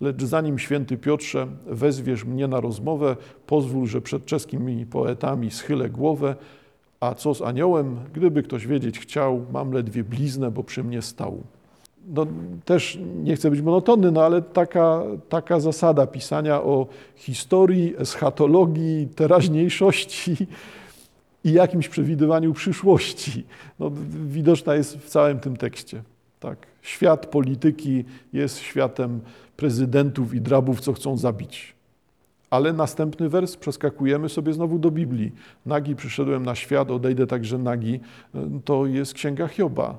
Lecz 0.00 0.22
zanim 0.22 0.58
święty 0.58 0.98
Piotrze 0.98 1.46
wezwiesz 1.66 2.24
mnie 2.24 2.48
na 2.48 2.60
rozmowę, 2.60 3.16
pozwól, 3.46 3.86
że 3.86 4.00
przed 4.00 4.24
czeskimi 4.24 4.86
poetami 4.86 5.50
schylę 5.50 5.90
głowę. 5.90 6.36
A 7.00 7.14
co 7.14 7.34
z 7.34 7.42
aniołem? 7.42 7.96
Gdyby 8.14 8.42
ktoś 8.42 8.66
wiedzieć 8.66 8.98
chciał, 8.98 9.46
mam 9.52 9.72
ledwie 9.72 10.04
bliznę, 10.04 10.50
bo 10.50 10.64
przy 10.64 10.84
mnie 10.84 11.02
stał 11.02 11.42
no, 12.06 12.26
też 12.64 12.98
nie 13.22 13.36
chcę 13.36 13.50
być 13.50 13.60
monotonny, 13.60 14.12
no 14.12 14.22
ale 14.24 14.42
taka, 14.42 15.02
taka 15.28 15.60
zasada 15.60 16.06
pisania 16.06 16.62
o 16.62 16.86
historii, 17.16 17.94
eschatologii, 17.98 19.08
teraźniejszości 19.08 20.36
i 21.44 21.52
jakimś 21.52 21.88
przewidywaniu 21.88 22.52
przyszłości, 22.52 23.44
no, 23.78 23.90
widoczna 24.26 24.74
jest 24.74 24.98
w 24.98 25.08
całym 25.08 25.40
tym 25.40 25.56
tekście. 25.56 26.02
Tak. 26.40 26.66
Świat 26.82 27.26
polityki 27.26 28.04
jest 28.32 28.58
światem 28.58 29.20
prezydentów 29.56 30.34
i 30.34 30.40
drabów, 30.40 30.80
co 30.80 30.92
chcą 30.92 31.16
zabić. 31.16 31.74
Ale 32.50 32.72
następny 32.72 33.28
wers 33.28 33.56
przeskakujemy 33.56 34.28
sobie 34.28 34.52
znowu 34.52 34.78
do 34.78 34.90
Biblii. 34.90 35.32
Nagi 35.66 35.96
przyszedłem 35.96 36.44
na 36.44 36.54
świat, 36.54 36.90
odejdę 36.90 37.26
także 37.26 37.58
nagi. 37.58 38.00
To 38.64 38.86
jest 38.86 39.14
księga 39.14 39.48
Hioba. 39.48 39.98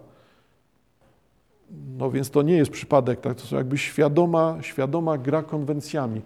No 1.97 2.11
więc 2.11 2.29
to 2.29 2.41
nie 2.41 2.53
jest 2.53 2.71
przypadek, 2.71 3.21
tak? 3.21 3.37
to 3.37 3.47
są 3.47 3.55
jakby 3.55 3.77
świadoma, 3.77 4.57
świadoma 4.61 5.17
gra 5.17 5.43
konwencjami. 5.43 6.21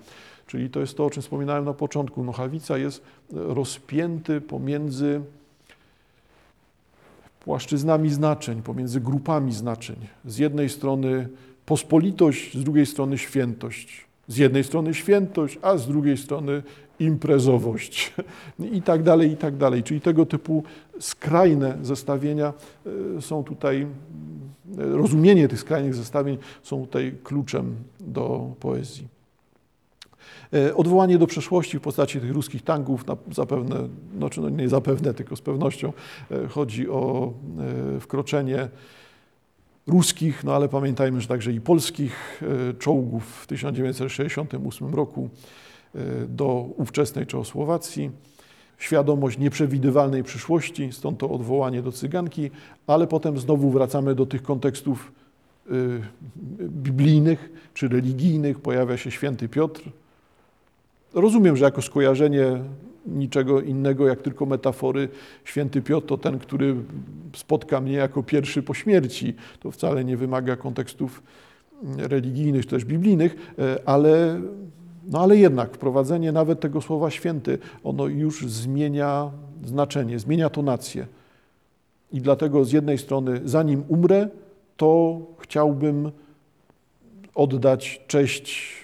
Czyli 0.48 0.70
to 0.70 0.80
jest 0.80 0.98
to, 0.98 1.06
o 1.06 1.10
czym 1.10 1.22
wspominałem 1.22 1.66
na 1.66 1.74
początku. 1.74 2.24
Nochawica 2.24 2.78
jest 2.78 3.04
rozpięty 3.32 4.42
pomiędzy 4.42 5.22
płaszczyznami 7.40 8.10
znaczeń, 8.10 8.62
pomiędzy 8.62 9.02
grupami 9.02 9.54
znaczeń. 9.54 9.96
Z 10.26 10.38
jednej 10.38 10.70
strony 10.70 11.30
pospolitość, 11.66 12.58
z 12.58 12.64
drugiej 12.64 12.86
strony 12.86 13.18
świętość. 13.18 14.06
Z 14.28 14.38
jednej 14.38 14.64
strony 14.64 14.94
świętość, 14.94 15.60
a 15.62 15.78
z 15.78 15.88
drugiej 15.88 16.18
strony 16.18 16.64
imprezowość 17.02 18.14
i 18.72 18.82
tak 18.82 19.04
dalej, 19.04 19.32
i 19.32 19.38
tak 19.38 19.58
dalej. 19.58 19.84
Czyli 19.84 20.02
tego 20.02 20.26
typu 20.26 20.64
skrajne 21.00 21.78
zestawienia 21.82 22.54
e, 23.18 23.22
są 23.22 23.44
tutaj 23.44 23.88
rozumienie 24.78 25.48
tych 25.48 25.60
skrajnych 25.60 25.96
zestawień 25.96 26.38
są 26.64 26.82
tutaj 26.82 27.16
kluczem 27.24 27.76
do 28.00 28.54
poezji. 28.60 29.08
E, 30.54 30.76
odwołanie 30.76 31.18
do 31.18 31.28
przeszłości 31.28 31.80
w 31.80 31.82
postaci 31.82 32.20
tych 32.20 32.32
ruskich 32.32 32.64
tanków, 32.64 33.06
zapewne, 33.32 33.76
znaczy 34.18 34.42
no 34.42 34.50
nie 34.50 34.70
zapewne, 34.70 35.14
tylko 35.14 35.36
z 35.36 35.42
pewnością 35.42 35.94
e, 36.32 36.48
chodzi 36.48 36.90
o 36.90 37.34
e, 37.96 38.00
wkroczenie 38.00 38.68
ruskich, 39.88 40.44
no 40.44 40.56
ale 40.56 40.70
pamiętajmy, 40.70 41.22
że 41.22 41.28
także 41.28 41.52
i 41.52 41.62
polskich 41.62 42.42
czołgów 42.80 43.24
w 43.44 43.48
1968 43.48 44.96
roku 44.96 45.30
do 46.28 46.70
ówczesnej 46.78 47.26
Czechosłowacji 47.26 48.12
świadomość 48.82 49.38
nieprzewidywalnej 49.38 50.24
przyszłości, 50.24 50.90
stąd 50.92 51.20
to 51.20 51.30
odwołanie 51.30 51.82
do 51.82 51.92
cyganki, 51.92 52.52
ale 52.88 53.08
potem 53.08 53.40
znowu 53.40 53.70
wracamy 53.72 54.16
do 54.16 54.26
tych 54.26 54.44
kontekstów 54.44 55.12
y, 55.72 56.02
biblijnych 56.62 57.70
czy 57.74 57.88
religijnych, 57.88 58.60
pojawia 58.60 58.98
się 58.98 59.12
święty 59.12 59.50
Piotr. 59.50 59.82
Rozumiem, 61.14 61.58
że 61.58 61.66
jako 61.66 61.82
skojarzenie 61.82 62.64
niczego 63.06 63.62
innego 63.62 64.08
jak 64.08 64.22
tylko 64.22 64.46
metafory, 64.46 65.10
święty 65.44 65.82
Piotr 65.82 66.08
to 66.08 66.18
ten, 66.18 66.40
który 66.40 66.76
spotka 67.36 67.82
mnie 67.82 67.94
jako 67.94 68.24
pierwszy 68.24 68.64
po 68.64 68.74
śmierci. 68.74 69.34
To 69.60 69.72
wcale 69.72 70.04
nie 70.04 70.18
wymaga 70.18 70.56
kontekstów 70.56 71.24
religijnych 71.98 72.66
czy 72.66 72.70
też 72.70 72.86
biblijnych, 72.86 73.54
e, 73.60 73.80
ale 73.86 74.42
no 75.04 75.20
ale 75.20 75.38
jednak 75.38 75.76
wprowadzenie 75.76 76.32
nawet 76.32 76.60
tego 76.60 76.82
słowa 76.82 77.12
święty, 77.12 77.58
ono 77.84 78.08
już 78.08 78.48
zmienia 78.48 79.32
znaczenie, 79.66 80.20
zmienia 80.20 80.50
tonację. 80.50 81.08
I 82.12 82.22
dlatego 82.22 82.66
z 82.66 82.72
jednej 82.72 82.98
strony, 82.98 83.42
zanim 83.46 83.84
umrę, 83.88 84.30
to 84.78 85.22
chciałbym 85.40 86.12
oddać 87.36 88.02
cześć 88.08 88.78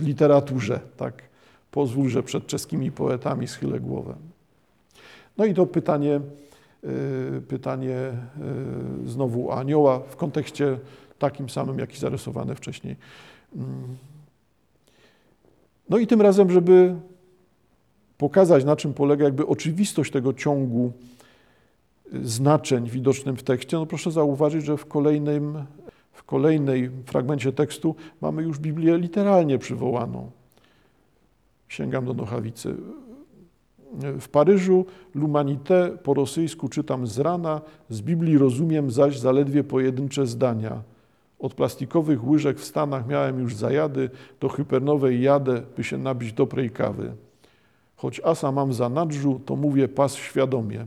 literaturze. 0.00 0.80
Tak? 0.96 1.22
Pozwól, 1.70 2.08
że 2.08 2.22
przed 2.22 2.46
czeskimi 2.46 2.92
poetami 2.92 3.48
schylę 3.48 3.80
głowę. 3.80 4.14
No 5.38 5.44
i 5.44 5.54
to 5.54 5.66
pytanie, 5.66 6.20
y, 6.84 7.42
pytanie 7.48 7.96
y, 9.04 9.08
znowu 9.08 9.52
anioła 9.52 9.98
w 9.98 10.16
kontekście 10.16 10.78
takim 11.18 11.48
samym, 11.48 11.78
jaki 11.78 11.98
zarysowane 11.98 12.54
wcześniej. 12.54 12.96
No 15.88 15.98
i 15.98 16.06
tym 16.06 16.20
razem, 16.20 16.50
żeby 16.50 16.94
pokazać, 18.18 18.64
na 18.64 18.76
czym 18.76 18.94
polega 18.94 19.24
jakby 19.24 19.46
oczywistość 19.46 20.12
tego 20.12 20.32
ciągu 20.32 20.92
znaczeń 22.22 22.88
widocznym 22.88 23.36
w 23.36 23.42
tekście, 23.42 23.76
no 23.76 23.86
proszę 23.86 24.10
zauważyć, 24.10 24.64
że 24.64 24.76
w 24.76 24.86
kolejnym, 24.86 25.64
w 26.12 26.24
kolejnej 26.24 26.90
fragmencie 27.06 27.52
tekstu 27.52 27.94
mamy 28.20 28.42
już 28.42 28.58
Biblię 28.58 28.98
literalnie 28.98 29.58
przywołaną. 29.58 30.30
Sięgam 31.68 32.04
do 32.04 32.14
nochawicy. 32.14 32.74
W 34.20 34.28
Paryżu 34.28 34.86
l'humanité 35.14 35.98
po 35.98 36.14
rosyjsku 36.14 36.68
czytam 36.68 37.06
z 37.06 37.18
rana, 37.18 37.60
z 37.90 38.00
Biblii 38.00 38.38
rozumiem 38.38 38.90
zaś 38.90 39.18
zaledwie 39.18 39.64
pojedyncze 39.64 40.26
zdania. 40.26 40.82
Od 41.42 41.54
plastikowych 41.54 42.24
łyżek 42.24 42.58
w 42.58 42.64
Stanach 42.64 43.06
miałem 43.06 43.40
już 43.40 43.54
zajady, 43.54 44.10
do 44.40 44.48
hypernowej 44.48 45.22
jadę, 45.22 45.62
by 45.76 45.84
się 45.84 45.98
nabić 45.98 46.32
dobrej 46.32 46.70
kawy. 46.70 47.12
Choć 47.96 48.20
asa 48.24 48.52
mam 48.52 48.72
za 48.72 48.88
nadrzu, 48.88 49.40
to 49.46 49.56
mówię 49.56 49.88
pas 49.88 50.14
świadomie. 50.14 50.86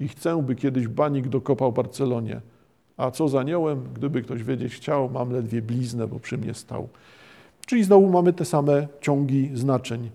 I 0.00 0.08
chcę, 0.08 0.42
by 0.42 0.54
kiedyś 0.54 0.88
banik 0.88 1.28
dokopał 1.28 1.72
Barcelonie. 1.72 2.40
A 2.96 3.10
co 3.10 3.28
za 3.28 3.40
aniołem, 3.40 3.88
gdyby 3.94 4.22
ktoś 4.22 4.42
wiedzieć 4.42 4.74
chciał, 4.74 5.10
mam 5.10 5.32
ledwie 5.32 5.62
bliznę, 5.62 6.08
bo 6.08 6.20
przy 6.20 6.38
mnie 6.38 6.54
stał. 6.54 6.88
Czyli 7.66 7.84
znowu 7.84 8.08
mamy 8.08 8.32
te 8.32 8.44
same 8.44 8.88
ciągi 9.00 9.50
znaczeń. 9.54 10.10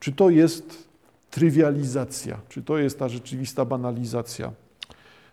Czy 0.00 0.12
to 0.12 0.30
jest 0.30 0.88
trywializacja? 1.30 2.40
Czy 2.48 2.62
to 2.62 2.78
jest 2.78 2.98
ta 2.98 3.08
rzeczywista 3.08 3.64
banalizacja? 3.64 4.52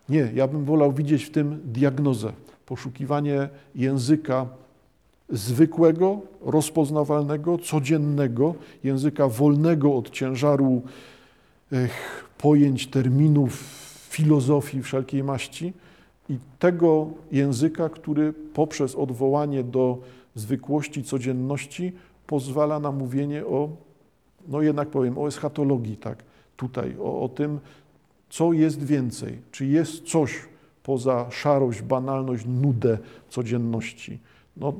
Nie, 0.09 0.31
ja 0.35 0.47
bym 0.47 0.65
wolał 0.65 0.93
widzieć 0.93 1.23
w 1.23 1.31
tym 1.31 1.59
diagnozę 1.63 2.33
poszukiwanie 2.67 3.49
języka 3.75 4.45
zwykłego, 5.29 6.21
rozpoznawalnego, 6.41 7.57
codziennego, 7.57 8.55
języka 8.83 9.27
wolnego 9.27 9.95
od 9.95 10.09
ciężaru 10.09 10.81
pojęć, 12.37 12.87
terminów, 12.87 13.53
filozofii 14.09 14.81
wszelkiej 14.81 15.23
maści 15.23 15.73
i 16.29 16.37
tego 16.59 17.07
języka, 17.31 17.89
który 17.89 18.33
poprzez 18.33 18.95
odwołanie 18.95 19.63
do 19.63 19.97
zwykłości, 20.35 21.03
codzienności 21.03 21.93
pozwala 22.27 22.79
na 22.79 22.91
mówienie 22.91 23.45
o, 23.45 23.69
no 24.47 24.61
jednak 24.61 24.89
powiem, 24.89 25.17
o 25.17 25.27
eschatologii, 25.27 25.97
tak, 25.97 26.23
tutaj, 26.57 26.95
o, 26.99 27.21
o 27.21 27.29
tym, 27.29 27.59
co 28.29 28.53
jest 28.53 28.83
więcej, 28.83 29.39
czy 29.51 29.65
jest 29.65 30.03
coś, 30.03 30.31
poza 30.87 31.31
szarość, 31.31 31.81
banalność, 31.81 32.45
nudę 32.47 32.97
codzienności. 33.29 34.19
No, 34.57 34.73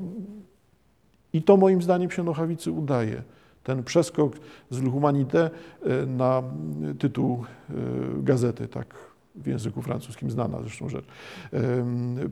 I 1.32 1.42
to 1.42 1.56
moim 1.56 1.82
zdaniem 1.82 2.10
się 2.10 2.24
Nochawicy 2.24 2.72
udaje. 2.72 3.22
Ten 3.64 3.84
przeskok 3.84 4.32
z 4.70 4.80
L'Humanité 4.80 5.38
e, 5.38 6.06
na 6.06 6.42
tytuł 6.98 7.44
e, 7.70 7.74
gazety, 8.22 8.68
tak 8.68 8.94
w 9.34 9.46
języku 9.46 9.82
francuskim 9.82 10.30
znana 10.30 10.58
zresztą 10.60 10.88
rzecz. 10.88 11.04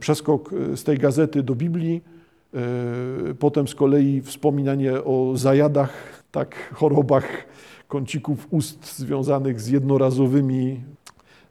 Przeskok 0.00 0.50
z 0.74 0.84
tej 0.84 0.98
gazety 0.98 1.42
do 1.42 1.54
Biblii, 1.54 2.02
potem 3.38 3.68
z 3.68 3.74
kolei 3.74 4.22
wspominanie 4.22 5.04
o 5.04 5.32
zajadach, 5.36 6.22
tak, 6.32 6.74
chorobach 6.74 7.24
kącików 7.88 8.46
ust 8.50 8.98
związanych 8.98 9.60
z 9.60 9.68
jednorazowymi 9.68 10.80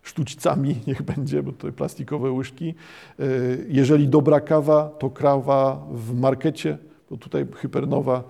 sztućcami, 0.06 0.76
niech 0.88 1.02
będzie, 1.02 1.44
bo 1.44 1.52
to 1.52 1.72
plastikowe 1.72 2.32
łyżki. 2.32 2.76
E, 3.20 3.24
jeżeli 3.68 4.08
dobra 4.08 4.40
kawa, 4.40 4.90
to 5.00 5.10
kawa 5.10 5.88
w 5.92 6.14
markecie, 6.14 6.78
bo 7.10 7.18
tutaj 7.18 7.46
Hypernowa 7.56 8.24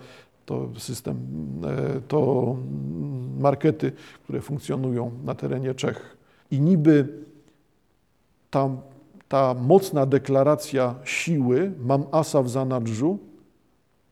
to 0.46 0.70
system, 0.78 1.18
e, 1.64 2.02
to 2.08 2.56
markety, 3.40 3.92
które 4.24 4.42
funkcjonują 4.42 5.12
na 5.24 5.36
terenie 5.36 5.74
Czech. 5.74 6.18
I 6.52 6.62
niby 6.62 7.08
ta, 8.50 8.70
ta 9.28 9.54
mocna 9.54 10.06
deklaracja 10.06 10.96
siły, 11.04 11.72
mam 11.86 12.04
asa 12.12 12.44
w 12.44 12.50
zanadrzu, 12.50 13.20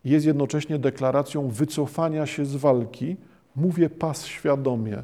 jest 0.05 0.25
jednocześnie 0.25 0.79
deklaracją 0.79 1.49
wycofania 1.49 2.25
się 2.25 2.45
z 2.45 2.55
walki. 2.55 3.15
Mówię 3.55 3.89
pas 3.89 4.25
świadomie 4.25 5.03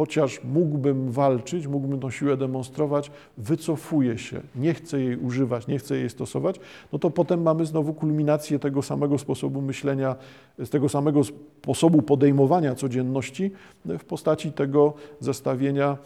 chociaż 0.00 0.44
mógłbym 0.44 1.10
walczyć, 1.10 1.66
mógłbym 1.66 2.00
tą 2.00 2.10
siłę 2.10 2.36
demonstrować, 2.36 3.10
wycofuję 3.38 4.18
się, 4.18 4.40
nie 4.56 4.74
chcę 4.74 5.00
jej 5.00 5.16
używać, 5.16 5.66
nie 5.66 5.78
chcę 5.78 5.96
jej 5.96 6.10
stosować, 6.10 6.60
no 6.92 6.98
to 6.98 7.10
potem 7.10 7.42
mamy 7.42 7.66
znowu 7.66 7.94
kulminację 7.94 8.58
tego 8.58 8.82
samego 8.82 9.18
sposobu 9.18 9.62
myślenia, 9.62 10.16
z 10.58 10.70
tego 10.70 10.88
samego 10.88 11.24
sposobu 11.24 12.02
podejmowania 12.02 12.74
codzienności 12.74 13.50
w 13.84 14.04
postaci 14.04 14.52
tego 14.52 14.94
zestawienia. 15.20 15.98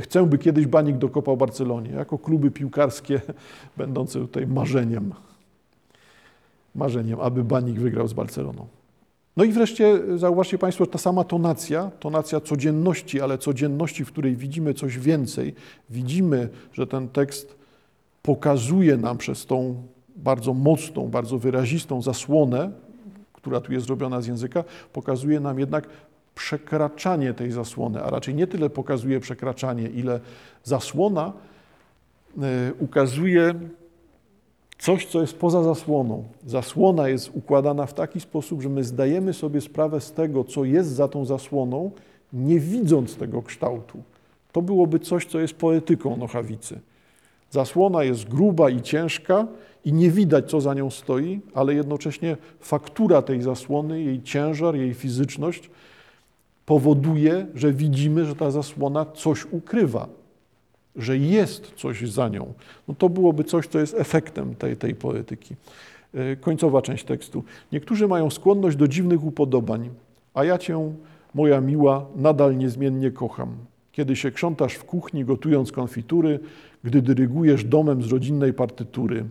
Chcę, 0.00 0.26
by 0.26 0.38
kiedyś 0.38 0.66
Banik 0.66 0.96
dokopał 0.96 1.36
Barcelonie, 1.36 1.90
jako 1.90 2.18
kluby 2.18 2.50
piłkarskie 2.50 3.20
będące 3.76 4.20
tutaj 4.20 4.46
marzeniem. 4.46 5.14
Marzeniem, 6.74 7.20
aby 7.20 7.44
Banik 7.44 7.80
wygrał 7.80 8.08
z 8.08 8.12
Barceloną. 8.12 8.66
No 9.36 9.44
i 9.44 9.52
wreszcie 9.52 10.00
zauważcie 10.16 10.58
Państwo, 10.58 10.86
ta 10.86 10.98
sama 10.98 11.24
tonacja, 11.24 11.90
tonacja 12.00 12.40
codzienności, 12.40 13.20
ale 13.20 13.38
codzienności, 13.38 14.04
w 14.04 14.08
której 14.08 14.36
widzimy 14.36 14.74
coś 14.74 14.98
więcej. 14.98 15.54
Widzimy, 15.90 16.48
że 16.72 16.86
ten 16.86 17.08
tekst 17.08 17.56
pokazuje 18.22 18.96
nam 18.96 19.18
przez 19.18 19.46
tą 19.46 19.82
bardzo 20.16 20.54
mocną, 20.54 21.08
bardzo 21.08 21.38
wyrazistą 21.38 22.02
zasłonę, 22.02 22.70
która 23.32 23.60
tu 23.60 23.72
jest 23.72 23.86
zrobiona 23.86 24.20
z 24.20 24.26
języka, 24.26 24.64
pokazuje 24.92 25.40
nam 25.40 25.58
jednak 25.58 25.88
przekraczanie 26.34 27.34
tej 27.34 27.52
zasłony, 27.52 28.02
a 28.02 28.10
raczej 28.10 28.34
nie 28.34 28.46
tyle 28.46 28.70
pokazuje 28.70 29.20
przekraczanie, 29.20 29.88
ile 29.88 30.20
zasłona 30.64 31.32
y, 32.36 32.40
ukazuje 32.78 33.54
coś, 34.84 35.06
co 35.06 35.20
jest 35.20 35.36
poza 35.38 35.62
zasłoną. 35.62 36.24
Zasłona 36.46 37.08
jest 37.08 37.30
układana 37.34 37.86
w 37.86 37.94
taki 37.94 38.20
sposób, 38.20 38.62
że 38.62 38.68
my 38.68 38.84
zdajemy 38.84 39.32
sobie 39.32 39.60
sprawę 39.60 40.00
z 40.00 40.12
tego, 40.12 40.44
co 40.44 40.64
jest 40.64 40.90
za 40.90 41.08
tą 41.08 41.24
zasłoną, 41.24 41.90
nie 42.32 42.60
widząc 42.60 43.16
tego 43.16 43.42
kształtu. 43.42 43.98
To 44.52 44.62
byłoby 44.62 44.98
coś, 44.98 45.26
co 45.26 45.40
jest 45.40 45.54
poetyką 45.54 46.16
Nochawicy. 46.16 46.80
Zasłona 47.50 48.04
jest 48.04 48.28
gruba 48.28 48.70
i 48.70 48.82
ciężka 48.82 49.46
i 49.84 49.92
nie 49.92 50.10
widać, 50.10 50.50
co 50.50 50.60
za 50.60 50.74
nią 50.74 50.90
stoi, 50.90 51.40
ale 51.54 51.74
jednocześnie 51.74 52.36
faktura 52.60 53.22
tej 53.22 53.42
zasłony, 53.42 54.02
jej 54.02 54.22
ciężar, 54.22 54.76
jej 54.76 54.94
fizyczność 54.94 55.70
powoduje, 56.66 57.46
że 57.54 57.72
widzimy, 57.72 58.24
że 58.24 58.36
ta 58.36 58.50
zasłona 58.50 59.06
coś 59.14 59.46
ukrywa, 59.50 60.08
że 60.96 61.18
jest 61.18 61.72
coś 61.76 62.10
za 62.10 62.28
nią, 62.28 62.52
no 62.88 62.94
to 62.98 63.08
byłoby 63.08 63.44
coś, 63.44 63.66
co 63.66 63.78
jest 63.78 63.94
efektem 63.94 64.54
tej, 64.54 64.76
tej 64.76 64.94
poetyki. 64.94 65.54
E, 66.14 66.36
końcowa 66.36 66.82
część 66.82 67.04
tekstu. 67.04 67.44
Niektórzy 67.72 68.08
mają 68.08 68.30
skłonność 68.30 68.76
do 68.76 68.88
dziwnych 68.88 69.24
upodobań, 69.24 69.90
a 70.34 70.44
ja 70.44 70.58
cię, 70.58 70.92
moja 71.34 71.60
miła, 71.60 72.06
nadal 72.16 72.56
niezmiennie 72.56 73.10
kocham. 73.10 73.56
Kiedy 73.92 74.16
się 74.16 74.30
krzątasz 74.30 74.74
w 74.74 74.84
kuchni, 74.84 75.24
gotując 75.24 75.72
konfitury, 75.72 76.40
gdy 76.84 77.02
dyrygujesz 77.02 77.64
domem 77.64 78.02
z 78.02 78.06
rodzinnej 78.06 78.52
partytury 78.52 79.24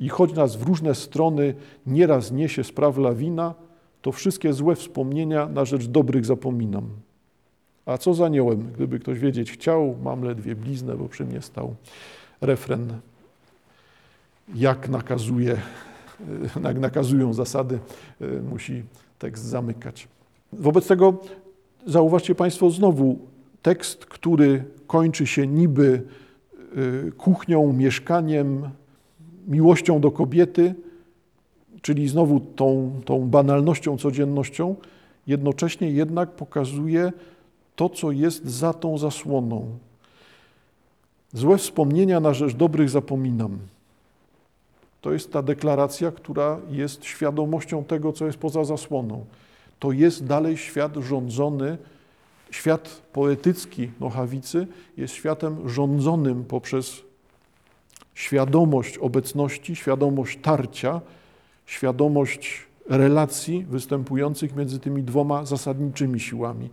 i 0.00 0.08
choć 0.08 0.32
nas 0.32 0.56
w 0.56 0.62
różne 0.62 0.94
strony 0.94 1.54
nieraz 1.86 2.32
niesie 2.32 2.64
spraw 2.64 2.98
lawina, 2.98 3.54
to 4.02 4.12
wszystkie 4.12 4.52
złe 4.52 4.76
wspomnienia 4.76 5.48
na 5.48 5.64
rzecz 5.64 5.86
dobrych 5.86 6.26
zapominam. 6.26 6.88
A 7.88 7.98
co 7.98 8.14
z 8.14 8.20
aniołem? 8.20 8.70
Gdyby 8.74 8.98
ktoś 8.98 9.18
wiedzieć 9.18 9.52
chciał, 9.52 9.96
mam 10.02 10.22
ledwie 10.22 10.54
bliznę, 10.54 10.96
bo 10.96 11.08
przy 11.08 11.24
mnie 11.24 11.42
stał 11.42 11.74
refren, 12.40 12.92
jak 14.54 14.88
nakazuje, 14.88 15.56
jak 16.64 16.78
nakazują 16.78 17.32
zasady, 17.32 17.78
musi 18.50 18.82
tekst 19.18 19.44
zamykać. 19.44 20.08
Wobec 20.52 20.86
tego 20.86 21.14
zauważcie 21.86 22.34
Państwo 22.34 22.70
znowu 22.70 23.18
tekst, 23.62 24.06
który 24.06 24.64
kończy 24.86 25.26
się 25.26 25.46
niby 25.46 26.02
y, 27.06 27.12
kuchnią, 27.12 27.72
mieszkaniem, 27.72 28.70
miłością 29.46 30.00
do 30.00 30.10
kobiety, 30.10 30.74
czyli 31.82 32.08
znowu 32.08 32.40
tą, 32.40 33.00
tą 33.04 33.28
banalnością, 33.28 33.98
codziennością, 33.98 34.76
jednocześnie 35.26 35.90
jednak 35.90 36.30
pokazuje 36.30 37.12
to, 37.78 37.88
co 37.88 38.12
jest 38.12 38.44
za 38.44 38.72
tą 38.72 38.98
zasłoną. 38.98 39.78
Złe 41.32 41.58
wspomnienia 41.58 42.20
na 42.20 42.34
rzecz 42.34 42.54
dobrych 42.54 42.90
zapominam. 42.90 43.58
To 45.00 45.12
jest 45.12 45.32
ta 45.32 45.42
deklaracja, 45.42 46.12
która 46.12 46.60
jest 46.70 47.04
świadomością 47.04 47.84
tego, 47.84 48.12
co 48.12 48.26
jest 48.26 48.38
poza 48.38 48.64
zasłoną. 48.64 49.24
To 49.78 49.92
jest 49.92 50.26
dalej 50.26 50.56
świat 50.56 50.96
rządzony, 50.96 51.78
świat 52.50 53.02
poetycki 53.12 53.90
Nochawicy 54.00 54.66
jest 54.96 55.14
światem 55.14 55.68
rządzonym 55.68 56.44
poprzez 56.44 57.02
świadomość 58.14 58.98
obecności, 58.98 59.76
świadomość 59.76 60.38
tarcia, 60.42 61.00
świadomość 61.66 62.66
relacji 62.88 63.64
występujących 63.64 64.56
między 64.56 64.78
tymi 64.78 65.02
dwoma 65.02 65.44
zasadniczymi 65.44 66.20
siłami 66.20 66.70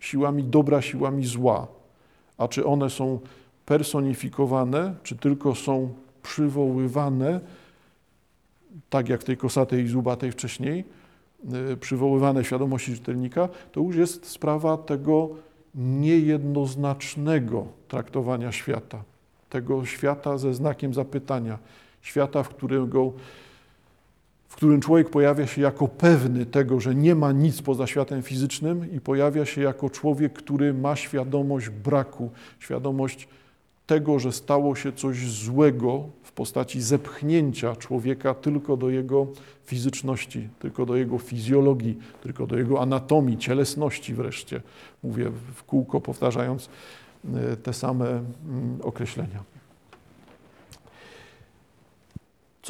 siłami 0.00 0.44
dobra, 0.44 0.82
siłami 0.82 1.26
zła. 1.26 1.66
A 2.38 2.48
czy 2.48 2.66
one 2.66 2.90
są 2.90 3.18
personifikowane, 3.66 4.94
czy 5.02 5.16
tylko 5.16 5.54
są 5.54 5.94
przywoływane, 6.22 7.40
tak 8.90 9.08
jak 9.08 9.20
w 9.20 9.24
tej 9.24 9.36
kosatej 9.36 9.84
i 9.84 9.88
zubatej 9.88 10.32
wcześniej, 10.32 10.84
y, 11.72 11.76
przywoływane 11.76 12.44
świadomości 12.44 12.94
czytelnika, 12.94 13.48
to 13.72 13.80
już 13.80 13.96
jest 13.96 14.26
sprawa 14.26 14.76
tego 14.76 15.30
niejednoznacznego 15.74 17.66
traktowania 17.88 18.52
świata, 18.52 19.02
tego 19.50 19.86
świata 19.86 20.38
ze 20.38 20.54
znakiem 20.54 20.94
zapytania, 20.94 21.58
świata, 22.02 22.42
w 22.42 22.48
którego 22.48 23.12
którym 24.60 24.80
człowiek 24.80 25.10
pojawia 25.10 25.46
się 25.46 25.62
jako 25.62 25.88
pewny 25.88 26.46
tego, 26.46 26.80
że 26.80 26.94
nie 26.94 27.14
ma 27.14 27.32
nic 27.32 27.62
poza 27.62 27.86
światem 27.86 28.22
fizycznym 28.22 28.92
i 28.92 29.00
pojawia 29.00 29.44
się 29.44 29.60
jako 29.60 29.90
człowiek, 29.90 30.32
który 30.32 30.74
ma 30.74 30.96
świadomość 30.96 31.68
braku, 31.68 32.30
świadomość 32.58 33.28
tego, 33.86 34.18
że 34.18 34.32
stało 34.32 34.76
się 34.76 34.92
coś 34.92 35.30
złego 35.30 36.08
w 36.22 36.32
postaci 36.32 36.82
zepchnięcia 36.82 37.76
człowieka 37.76 38.34
tylko 38.34 38.76
do 38.76 38.90
jego 38.90 39.26
fizyczności, 39.64 40.48
tylko 40.58 40.86
do 40.86 40.96
jego 40.96 41.18
fizjologii, 41.18 41.98
tylko 42.22 42.46
do 42.46 42.56
jego 42.56 42.82
anatomii, 42.82 43.38
cielesności 43.38 44.14
wreszcie. 44.14 44.60
Mówię 45.02 45.30
w 45.54 45.64
kółko, 45.64 46.00
powtarzając 46.00 46.68
e, 47.34 47.56
te 47.56 47.72
same 47.72 48.08
mm, 48.08 48.24
określenia. 48.82 49.42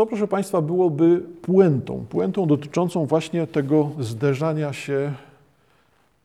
Co, 0.00 0.06
proszę 0.06 0.28
Państwa, 0.28 0.62
byłoby 0.62 1.20
puentą? 1.42 2.06
Puentą 2.10 2.46
dotyczącą 2.46 3.06
właśnie 3.06 3.46
tego 3.46 3.90
zderzania 3.98 4.72
się 4.72 5.12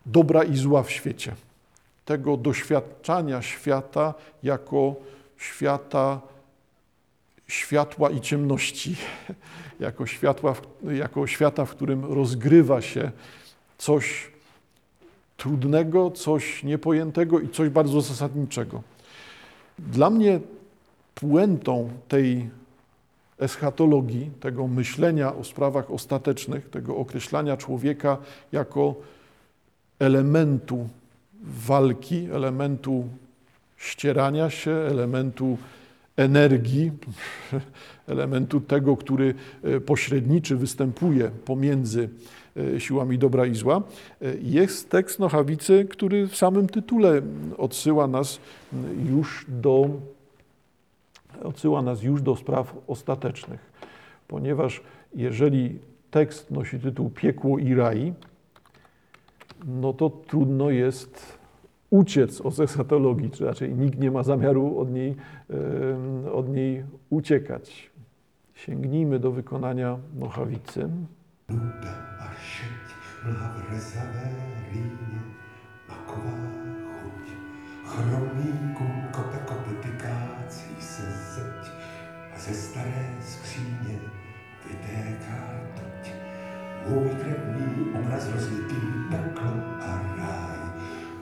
dobra 0.06 0.44
i 0.44 0.58
zła 0.58 0.84
w 0.84 0.92
świecie. 0.92 1.36
Tego 2.06 2.38
doświadczania 2.38 3.42
świata 3.42 4.14
jako 4.44 4.96
świata 5.38 6.22
światła 7.48 8.10
i 8.10 8.22
ciemności, 8.22 8.96
jako, 9.80 10.06
światła, 10.06 10.56
jako 10.84 11.28
świata, 11.28 11.66
w 11.66 11.72
którym 11.72 12.06
rozgrywa 12.06 12.82
się 12.82 13.12
coś 13.78 14.32
trudnego, 15.38 16.12
coś 16.12 16.64
niepojętego 16.64 17.40
i 17.40 17.50
coś 17.50 17.70
bardzo 17.70 18.02
zasadniczego. 18.02 18.82
Dla 19.80 20.10
mnie 20.10 20.40
puentą 21.16 21.90
tej 22.08 22.50
eschatologii, 23.40 24.32
tego 24.40 24.68
myślenia 24.68 25.36
o 25.36 25.44
sprawach 25.44 25.92
ostatecznych, 25.92 26.70
tego 26.70 26.98
określania 26.98 27.58
człowieka 27.58 28.18
jako 28.52 28.96
elementu 30.00 30.90
walki, 31.44 32.28
elementu 32.34 33.04
ścierania 33.78 34.50
się, 34.50 34.72
elementu 34.72 35.58
energii, 36.18 36.92
elementu 38.08 38.62
tego, 38.62 38.98
który 38.98 39.34
e, 39.64 39.80
pośredniczy, 39.80 40.56
występuje 40.56 41.32
pomiędzy 41.46 42.10
e, 42.76 42.80
siłami 42.80 43.18
dobra 43.18 43.46
i 43.46 43.56
zła, 43.56 43.82
e, 44.22 44.34
jest 44.42 44.90
tekst 44.90 45.20
Nochawicy, 45.20 45.88
który 45.90 46.28
w 46.28 46.36
samym 46.36 46.68
tytule 46.68 47.22
odsyła 47.58 48.08
nas 48.08 48.40
już 49.10 49.46
do, 49.48 49.90
odsyła 51.44 51.82
nas 51.82 52.04
już 52.04 52.22
do 52.22 52.36
spraw 52.36 52.76
ostatecznych. 52.88 53.72
Ponieważ 54.28 54.82
jeżeli 55.16 55.80
tekst 56.12 56.52
nosi 56.52 56.80
tytuł 56.80 57.10
Piekło 57.10 57.60
i 57.60 57.76
raj, 57.76 58.14
no 59.66 59.94
to 59.94 60.10
trudno 60.10 60.70
jest 60.70 61.38
uciec 61.90 62.42
od 62.42 62.60
eschatologii, 62.60 63.32
czy 63.32 63.46
raczej 63.46 63.74
nikt 63.74 64.00
nie 64.00 64.12
ma 64.12 64.24
zamiaru 64.24 64.80
od 64.80 64.92
niej, 64.92 65.16
od 66.34 66.50
niej 66.50 66.84
uciekać. 67.10 67.92
Sięgnijmy 68.54 69.20
do 69.20 69.32
wykonania 69.32 69.98
Nochawicy. 70.20 70.90
Nuda 71.50 72.06
Můj 86.88 87.10
krevný 87.10 87.94
obraz 88.00 88.30
rozlitý 88.34 88.76
peklo 89.10 89.52
a 89.82 90.16
ráj, 90.18 90.60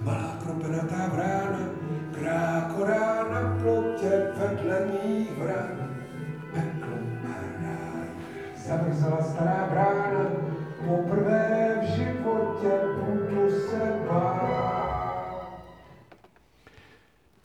malá 0.02 0.38
kropenatá 0.44 1.08
vrána, 1.14 1.70
krákorá 2.12 3.24
na 3.32 3.60
plotě 3.62 4.28
vedle 4.38 4.86
mých 4.86 5.32
vran, 5.38 5.90
peklo 6.54 6.98
a 7.24 7.36
ráj. 7.62 8.08
Zamrzela 8.68 9.24
stará 9.24 9.68
brána, 9.72 10.32
poprvé 10.88 11.80
v 11.82 11.86
životě 11.96 12.72
budu 13.00 13.50
se. 13.50 13.94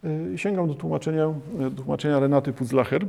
E, 0.05 0.39
sięgam 0.39 0.69
do 0.69 0.75
tłumaczenia, 0.75 1.35
do 1.71 1.83
tłumaczenia 1.83 2.21
Renaty 2.21 2.53
Putzlacher. 2.53 3.09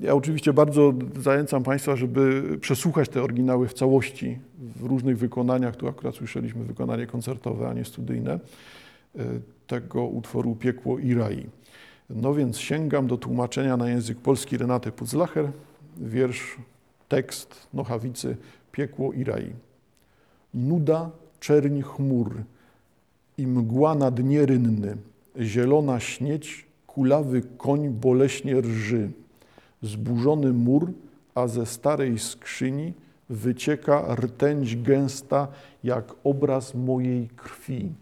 Ja 0.00 0.14
oczywiście 0.14 0.52
bardzo 0.52 0.92
zachęcam 1.20 1.62
Państwa, 1.62 1.96
żeby 1.96 2.42
przesłuchać 2.60 3.08
te 3.08 3.22
oryginały 3.22 3.68
w 3.68 3.74
całości, 3.74 4.38
w 4.76 4.82
różnych 4.84 5.18
wykonaniach. 5.18 5.76
Tu 5.76 5.88
akurat 5.88 6.14
słyszeliśmy 6.14 6.64
wykonanie 6.64 7.06
koncertowe, 7.06 7.68
a 7.68 7.72
nie 7.72 7.84
studyjne, 7.84 8.32
e, 8.32 8.38
tego 9.66 10.06
utworu 10.06 10.56
Piekło 10.56 10.98
i 10.98 11.14
Rai. 11.14 11.46
No 12.10 12.34
więc 12.34 12.58
sięgam 12.58 13.06
do 13.06 13.16
tłumaczenia 13.16 13.76
na 13.76 13.90
język 13.90 14.18
polski 14.18 14.56
Renaty 14.56 14.92
Putzlacher, 14.92 15.50
wiersz, 15.96 16.56
tekst 17.08 17.68
Nochawicy 17.74 18.36
Piekło 18.72 19.12
i 19.12 19.24
Rai. 19.24 19.52
Nuda, 20.54 21.10
czerń 21.40 21.82
chmur 21.82 22.34
i 23.38 23.46
mgła 23.46 23.94
na 23.94 24.10
dnie 24.10 24.46
rynny, 24.46 24.96
zielona 25.40 26.00
śnieć, 26.00 26.66
kulawy 26.86 27.42
koń 27.58 27.88
boleśnie 27.88 28.60
rży 28.60 29.10
zburzony 29.82 30.52
mur, 30.52 30.92
a 31.34 31.46
ze 31.46 31.66
starej 31.66 32.18
skrzyni 32.18 32.92
wycieka 33.28 34.14
rtęć 34.14 34.76
gęsta 34.76 35.48
jak 35.84 36.14
obraz 36.24 36.74
mojej 36.74 37.28
krwi. 37.28 37.92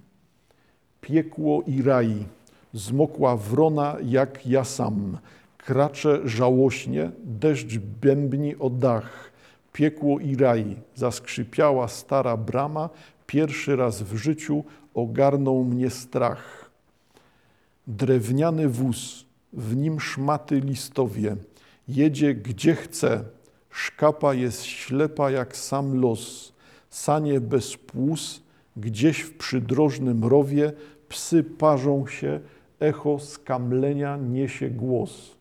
Piekło 1.01 1.63
i 1.67 1.83
raj, 1.83 2.27
zmokła 2.73 3.37
wrona 3.37 3.97
jak 4.05 4.47
ja 4.47 4.65
sam, 4.65 5.19
kracze 5.59 6.21
żałośnie, 6.25 7.11
deszcz 7.25 7.79
bębni 7.79 8.57
o 8.57 8.71
dach. 8.71 9.31
Piekło 9.73 10.19
i 10.19 10.37
raj, 10.37 10.77
zaskrzypiała 10.95 11.89
stara 11.89 12.37
brama, 12.37 12.91
pierwszy 13.27 13.77
raz 13.77 14.03
w 14.03 14.17
życiu 14.17 14.65
ogarnął 14.95 15.65
mnie 15.65 15.91
strach. 15.91 16.71
Drewniany 17.87 18.69
wóz, 18.69 19.25
w 19.53 19.77
nim 19.77 20.01
szmaty 20.01 20.61
listowie, 20.61 21.37
jedzie 21.95 22.35
gdzie 22.35 22.75
chce. 22.75 23.25
Szkapa 23.71 24.35
jest 24.35 24.65
ślepa 24.65 25.31
jak 25.31 25.57
sam 25.57 26.01
los. 26.01 26.53
Sanie 26.91 27.41
bez 27.41 27.77
płus, 27.77 28.43
gdzieś 28.77 29.21
w 29.21 29.37
przydrożnym 29.37 30.25
rowie 30.25 30.73
psy 31.09 31.45
parzą 31.45 32.07
się, 32.07 32.41
echo 32.81 33.19
skamlenia 33.19 34.17
niesie 34.17 34.71
głos. 34.71 35.37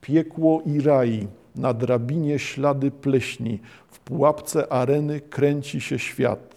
Piekło 0.00 0.62
i 0.66 0.80
raj, 0.80 1.28
na 1.54 1.74
drabinie 1.74 2.38
ślady 2.38 2.90
pleśni, 2.90 3.60
w 3.88 4.00
pułapce 4.00 4.72
areny 4.72 5.20
kręci 5.20 5.80
się 5.80 5.98
świat. 5.98 6.56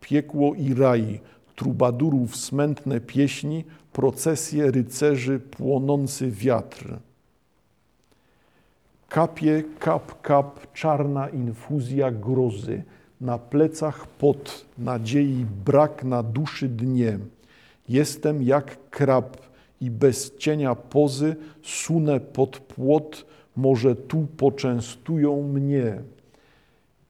Piekło 0.00 0.54
i 0.54 0.74
raj, 0.74 1.20
trubadurów 1.56 2.36
smętne 2.36 3.00
pieśni, 3.00 3.64
procesje 3.92 4.70
rycerzy, 4.70 5.40
płonący 5.40 6.30
wiatr. 6.30 6.98
Kapie, 9.14 9.62
kap, 9.78 10.22
kap, 10.22 10.72
czarna 10.72 11.28
infuzja 11.28 12.10
grozy. 12.10 12.82
Na 13.20 13.38
plecach 13.38 14.06
pot, 14.06 14.64
nadziei 14.78 15.46
brak 15.64 16.04
na 16.04 16.22
duszy 16.22 16.68
dnie. 16.68 17.18
Jestem 17.88 18.42
jak 18.42 18.90
krab 18.90 19.36
i 19.80 19.90
bez 19.90 20.36
cienia 20.36 20.74
pozy 20.74 21.36
sunę 21.62 22.20
pod 22.20 22.58
płot, 22.58 23.26
może 23.56 23.96
tu 23.96 24.26
poczęstują 24.36 25.42
mnie. 25.42 26.02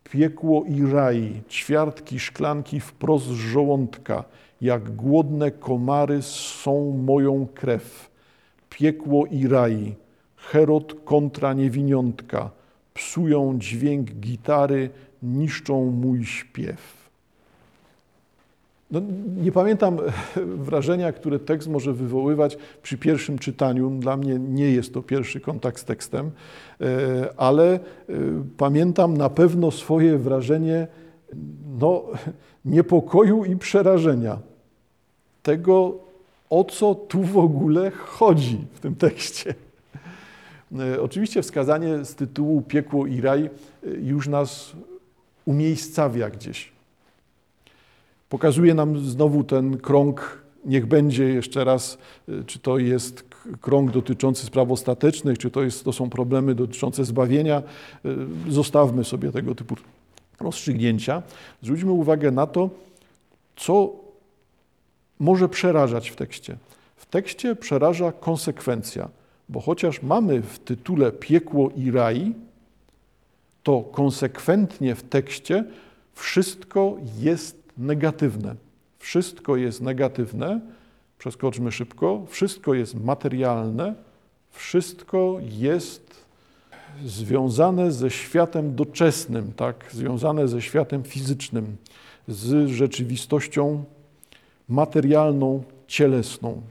Piekło 0.05 0.65
i 0.65 0.93
raj, 0.93 1.43
ćwiartki 1.49 2.21
szklanki 2.21 2.81
wprost 2.81 3.27
z 3.27 3.33
żołądka, 3.33 4.25
jak 4.61 4.97
głodne 4.97 5.51
komary 5.51 6.23
są 6.23 6.91
moją 6.91 7.47
krew. 7.55 8.11
Piekło 8.71 9.27
i 9.27 9.49
raj, 9.49 10.04
Herod 10.51 10.95
kontra 11.05 11.53
niewiniątka. 11.53 12.51
Psują 12.95 13.59
dźwięk 13.59 14.11
gitary, 14.11 14.91
niszczą 15.23 15.91
mój 15.91 16.25
śpiew. 16.25 17.05
No, 18.91 19.01
nie 19.37 19.53
pamiętam 19.53 19.99
wrażenia, 20.67 21.13
które 21.13 21.39
tekst 21.39 21.69
może 21.69 21.93
wywoływać 21.93 22.59
przy 22.83 22.99
pierwszym 22.99 23.39
czytaniu. 23.39 23.91
Dla 23.91 24.17
mnie 24.17 24.39
nie 24.39 24.71
jest 24.71 24.95
to 24.95 25.03
pierwszy 25.03 25.41
kontakt 25.41 25.81
z 25.81 25.85
tekstem, 25.85 26.31
e, 26.81 26.85
ale 27.37 27.75
e, 27.75 27.81
pamiętam 28.57 29.17
na 29.17 29.31
pewno 29.31 29.71
swoje 29.71 30.19
wrażenie 30.19 30.87
no, 31.81 32.05
niepokoju 32.65 33.45
i 33.45 33.57
przerażenia. 33.57 34.39
Tego, 35.43 35.95
o 36.51 36.65
co 36.65 36.95
tu 36.95 37.23
w 37.23 37.39
ogóle 37.39 37.91
chodzi 37.91 38.59
w 38.75 38.81
tym 38.81 38.95
tekście. 38.95 39.55
E, 40.81 41.03
oczywiście 41.03 41.43
wskazanie 41.43 42.05
z 42.05 42.15
tytułu 42.15 42.63
Piekło 42.63 43.07
i 43.07 43.21
Raj 43.21 43.45
e, 43.45 43.51
już 43.91 44.29
nas 44.29 44.73
umiejscawia 45.45 46.31
gdzieś. 46.31 46.73
Pokazuje 48.29 48.75
nam 48.75 48.99
znowu 48.99 49.45
ten 49.45 49.79
krąg, 49.79 50.43
niech 50.65 50.87
będzie 50.87 51.25
jeszcze 51.25 51.65
raz, 51.65 51.99
e, 52.29 52.45
czy 52.45 52.59
to 52.59 52.79
jest 52.79 53.25
krąg 53.61 53.91
dotyczący 53.91 54.47
spraw 54.47 54.71
ostatecznych, 54.71 55.39
czy 55.39 55.51
to, 55.51 55.63
jest, 55.63 55.85
to 55.85 55.93
są 55.93 56.11
problemy 56.11 56.55
dotyczące 56.55 57.05
zbawienia. 57.05 57.63
Zostawmy 58.49 59.05
sobie 59.05 59.33
tego 59.33 59.55
typu 59.55 59.77
rozstrzygnięcia. 60.41 61.23
Zwróćmy 61.63 61.93
uwagę 61.93 62.31
na 62.31 62.47
to, 62.47 62.71
co 63.57 63.93
może 65.19 65.49
przerażać 65.49 66.11
w 66.11 66.17
tekście. 66.17 66.57
W 66.97 67.07
tekście 67.07 67.57
przeraża 67.57 68.13
konsekwencja 68.13 69.09
bo 69.49 69.61
chociaż 69.61 70.03
mamy 70.03 70.43
w 70.43 70.59
tytule 70.59 71.13
piekło 71.13 71.71
i 71.77 71.91
raj, 71.91 72.35
to 73.63 73.81
konsekwentnie 73.81 74.95
w 74.95 75.03
tekście 75.03 75.65
wszystko 76.15 76.97
jest 77.19 77.63
negatywne. 77.79 78.55
Wszystko 78.99 79.57
jest 79.57 79.81
negatywne, 79.81 80.61
przeskoczmy 81.19 81.73
szybko, 81.73 82.27
wszystko 82.29 82.75
jest 82.75 83.05
materialne, 83.05 83.95
wszystko 84.51 85.39
jest 85.41 86.25
związane 87.05 87.93
ze 87.93 88.11
światem 88.11 88.75
doczesnym, 88.75 89.53
tak? 89.53 89.89
związane 89.93 90.49
ze 90.49 90.63
światem 90.63 91.03
fizycznym, 91.03 91.77
z 92.29 92.69
rzeczywistością 92.69 93.85
materialną, 94.69 95.63
cielesną. 95.87 96.63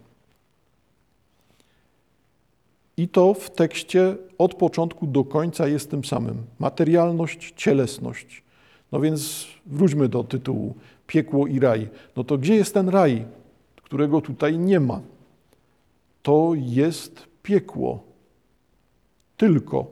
I 2.98 3.08
to 3.08 3.34
w 3.34 3.50
tekście 3.50 4.18
od 4.38 4.56
początku 4.56 5.08
do 5.08 5.24
końca 5.24 5.68
jest 5.68 5.92
tym 5.92 6.06
samym. 6.06 6.44
Materialność, 6.60 7.54
cielesność. 7.56 8.44
No 8.92 9.00
więc 9.00 9.48
wróćmy 9.66 10.10
do 10.10 10.24
tytułu 10.24 10.76
Piekło 11.08 11.48
i 11.48 11.60
raj. 11.60 11.90
No 12.16 12.24
to 12.24 12.38
gdzie 12.38 12.56
jest 12.56 12.74
ten 12.74 12.90
raj, 12.90 13.26
którego 13.76 14.22
tutaj 14.22 14.58
nie 14.58 14.80
ma? 14.80 15.02
To 16.24 16.52
jest 16.56 17.28
piekło. 17.44 18.04
Tylko 19.38 19.88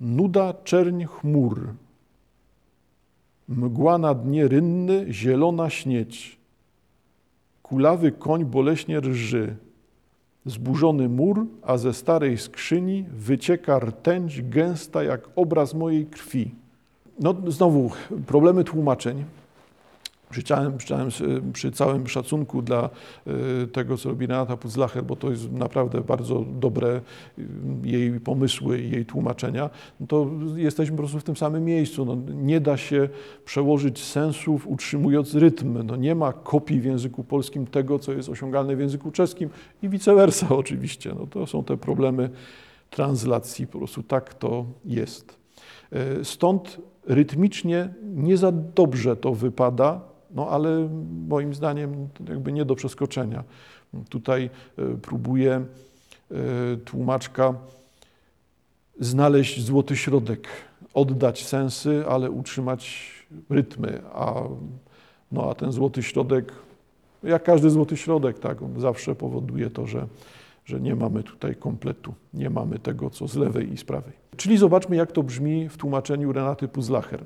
nuda 0.00 0.54
czerń 0.64 1.04
chmur, 1.04 1.74
mgła 3.48 3.98
na 3.98 4.14
dnie 4.14 4.48
rynny, 4.48 5.06
zielona 5.10 5.70
śnieć, 5.70 6.38
kulawy 7.62 8.12
koń 8.12 8.44
boleśnie 8.44 9.00
rży, 9.00 9.56
zburzony 10.46 11.08
mur, 11.08 11.46
a 11.62 11.78
ze 11.78 11.92
starej 11.92 12.38
skrzyni 12.38 13.04
wycieka 13.12 13.78
rtęć 13.78 14.42
gęsta 14.42 15.02
jak 15.02 15.28
obraz 15.36 15.74
mojej 15.74 16.06
krwi. 16.06 16.54
No 17.20 17.34
znowu 17.48 17.90
problemy 18.26 18.64
tłumaczeń. 18.64 19.24
Przy 20.30 20.42
całym, 20.42 20.78
przy, 20.78 20.94
całym, 20.94 21.72
całym 21.72 22.06
szacunku 22.06 22.62
dla 22.62 22.90
y, 23.62 23.66
tego, 23.66 23.96
co 23.96 24.08
robi 24.08 24.26
Renata 24.26 24.56
Putzlacher, 24.56 25.04
bo 25.04 25.16
to 25.16 25.30
jest 25.30 25.52
naprawdę 25.52 26.00
bardzo 26.00 26.44
dobre 26.60 27.00
y, 27.38 27.42
jej 27.82 28.20
pomysły 28.20 28.80
i 28.80 28.90
jej 28.90 29.06
tłumaczenia, 29.06 29.70
no 30.00 30.06
to 30.06 30.30
jesteśmy 30.56 30.96
po 30.96 31.02
prostu 31.02 31.20
w 31.20 31.24
tym 31.24 31.36
samym 31.36 31.64
miejscu. 31.64 32.04
No, 32.04 32.16
nie 32.34 32.60
da 32.60 32.76
się 32.76 33.08
przełożyć 33.44 34.04
sensów 34.04 34.66
utrzymując 34.66 35.34
rytm. 35.34 35.86
No, 35.86 35.96
nie 35.96 36.14
ma 36.14 36.32
kopii 36.32 36.80
w 36.80 36.84
języku 36.84 37.24
polskim 37.24 37.66
tego, 37.66 37.98
co 37.98 38.12
jest 38.12 38.28
osiągalne 38.28 38.76
w 38.76 38.80
języku 38.80 39.10
czeskim 39.10 39.50
i 39.82 39.88
vice 39.88 40.14
versa 40.14 40.48
oczywiście. 40.62 41.14
No, 41.18 41.26
to 41.26 41.46
są 41.46 41.64
te 41.64 41.76
problemy 41.76 42.30
translacji, 42.90 43.66
po 43.66 43.78
prostu 43.78 44.02
tak 44.02 44.34
to 44.34 44.66
jest. 44.84 45.38
Y, 46.20 46.24
stąd 46.24 46.78
rytmicznie 47.06 47.94
nie 48.02 48.36
za 48.36 48.52
dobrze 48.52 49.16
to 49.16 49.34
wypada, 49.34 50.00
no 50.30 50.48
ale 50.48 50.88
moim 51.28 51.54
zdaniem 51.54 52.08
jakby 52.28 52.52
nie 52.52 52.64
do 52.64 52.74
przeskoczenia. 52.74 53.44
Tutaj 54.08 54.50
e, 54.78 54.96
próbuje 54.96 55.52
e, 55.54 55.64
tłumaczka 56.76 57.54
znaleźć 59.00 59.64
złoty 59.64 59.96
środek, 59.96 60.48
oddać 60.94 61.46
sensy, 61.46 62.04
ale 62.08 62.30
utrzymać 62.30 63.12
rytmy, 63.50 64.02
a, 64.14 64.34
no, 65.32 65.50
a 65.50 65.54
ten 65.54 65.72
złoty 65.72 66.02
środek, 66.02 66.52
jak 67.22 67.42
każdy 67.42 67.70
złoty 67.70 67.96
środek, 67.96 68.38
tak, 68.38 68.62
on 68.62 68.80
zawsze 68.80 69.14
powoduje 69.14 69.70
to, 69.70 69.86
że, 69.86 70.06
że 70.64 70.80
nie 70.80 70.94
mamy 70.94 71.22
tutaj 71.22 71.56
kompletu, 71.56 72.14
nie 72.34 72.50
mamy 72.50 72.78
tego, 72.78 73.10
co 73.10 73.28
z 73.28 73.36
lewej 73.36 73.72
i 73.72 73.76
z 73.76 73.84
prawej. 73.84 74.12
Czyli 74.36 74.58
zobaczmy, 74.58 74.96
jak 74.96 75.12
to 75.12 75.22
brzmi 75.22 75.68
w 75.68 75.76
tłumaczeniu 75.76 76.32
Renaty 76.32 76.68
Puzlacher. 76.68 77.24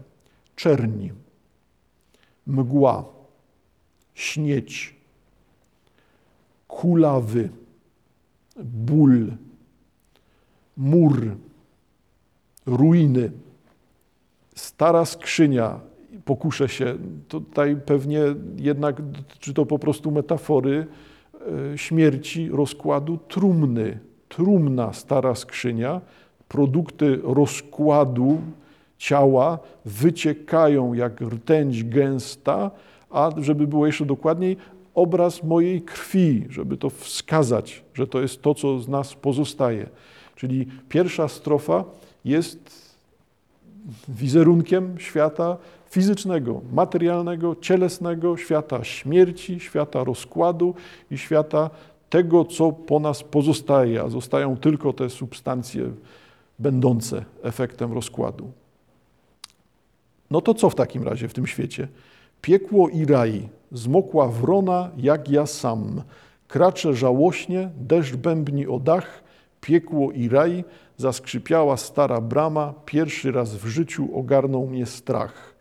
Czerni, 0.56 1.12
mgła, 2.46 3.04
śnieć, 4.14 4.94
kulawy, 6.68 7.48
ból, 8.64 9.32
mur, 10.76 11.36
ruiny, 12.66 13.30
stara 14.54 15.04
skrzynia. 15.04 15.80
Pokuszę 16.24 16.68
się, 16.68 16.98
tutaj 17.28 17.76
pewnie 17.86 18.20
jednak, 18.56 19.02
czy 19.38 19.54
to 19.54 19.66
po 19.66 19.78
prostu 19.78 20.10
metafory 20.10 20.86
e, 21.72 21.78
śmierci, 21.78 22.48
rozkładu 22.48 23.18
trumny. 23.28 23.98
Trumna, 24.28 24.92
stara 24.92 25.34
skrzynia, 25.34 26.00
produkty 26.48 27.20
rozkładu 27.22 28.40
ciała 29.02 29.58
wyciekają 29.84 30.94
jak 30.94 31.20
rtęć 31.20 31.84
gęsta, 31.84 32.70
a 33.10 33.30
żeby 33.38 33.66
było 33.66 33.86
jeszcze 33.86 34.06
dokładniej, 34.06 34.56
obraz 34.94 35.42
mojej 35.42 35.82
krwi, 35.82 36.46
żeby 36.50 36.76
to 36.76 36.90
wskazać, 36.90 37.82
że 37.94 38.06
to 38.06 38.20
jest 38.20 38.42
to, 38.42 38.54
co 38.54 38.78
z 38.78 38.88
nas 38.88 39.14
pozostaje. 39.14 39.86
Czyli 40.36 40.66
pierwsza 40.88 41.28
strofa 41.28 41.84
jest 42.24 42.58
wizerunkiem 44.08 44.94
świata 44.98 45.56
fizycznego, 45.90 46.60
materialnego, 46.72 47.56
cielesnego, 47.60 48.36
świata 48.36 48.84
śmierci, 48.84 49.60
świata 49.60 50.04
rozkładu 50.04 50.74
i 51.10 51.18
świata 51.18 51.70
tego, 52.10 52.44
co 52.44 52.72
po 52.72 53.00
nas 53.00 53.22
pozostaje, 53.22 54.02
a 54.02 54.08
zostają 54.08 54.56
tylko 54.56 54.92
te 54.92 55.10
substancje 55.10 55.90
będące 56.58 57.24
efektem 57.42 57.92
rozkładu. 57.92 58.61
No 60.32 60.40
to 60.40 60.54
co 60.54 60.70
w 60.70 60.74
takim 60.74 61.02
razie 61.02 61.28
w 61.28 61.34
tym 61.34 61.46
świecie? 61.46 61.88
Piekło 62.42 62.88
i 62.88 63.04
raj, 63.04 63.48
zmokła 63.72 64.28
wrona 64.28 64.90
jak 64.96 65.28
ja 65.28 65.46
sam. 65.46 66.02
Kracze 66.48 66.94
żałośnie, 66.94 67.70
deszcz 67.76 68.16
bębni 68.16 68.66
o 68.66 68.78
dach, 68.78 69.22
piekło 69.60 70.12
i 70.12 70.28
raj, 70.28 70.64
zaskrzypiała 70.96 71.76
stara 71.76 72.20
brama, 72.20 72.74
pierwszy 72.86 73.32
raz 73.32 73.54
w 73.54 73.66
życiu 73.66 74.08
ogarnął 74.18 74.66
mnie 74.66 74.86
strach. 74.86 75.54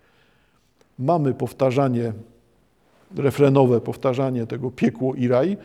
Mamy 1.00 1.34
powtarzanie, 1.34 2.14
refrenowe 3.16 3.82
powtarzanie 3.82 4.48
tego 4.48 4.72
piekło 4.72 5.16
i 5.16 5.28
raj, 5.28 5.58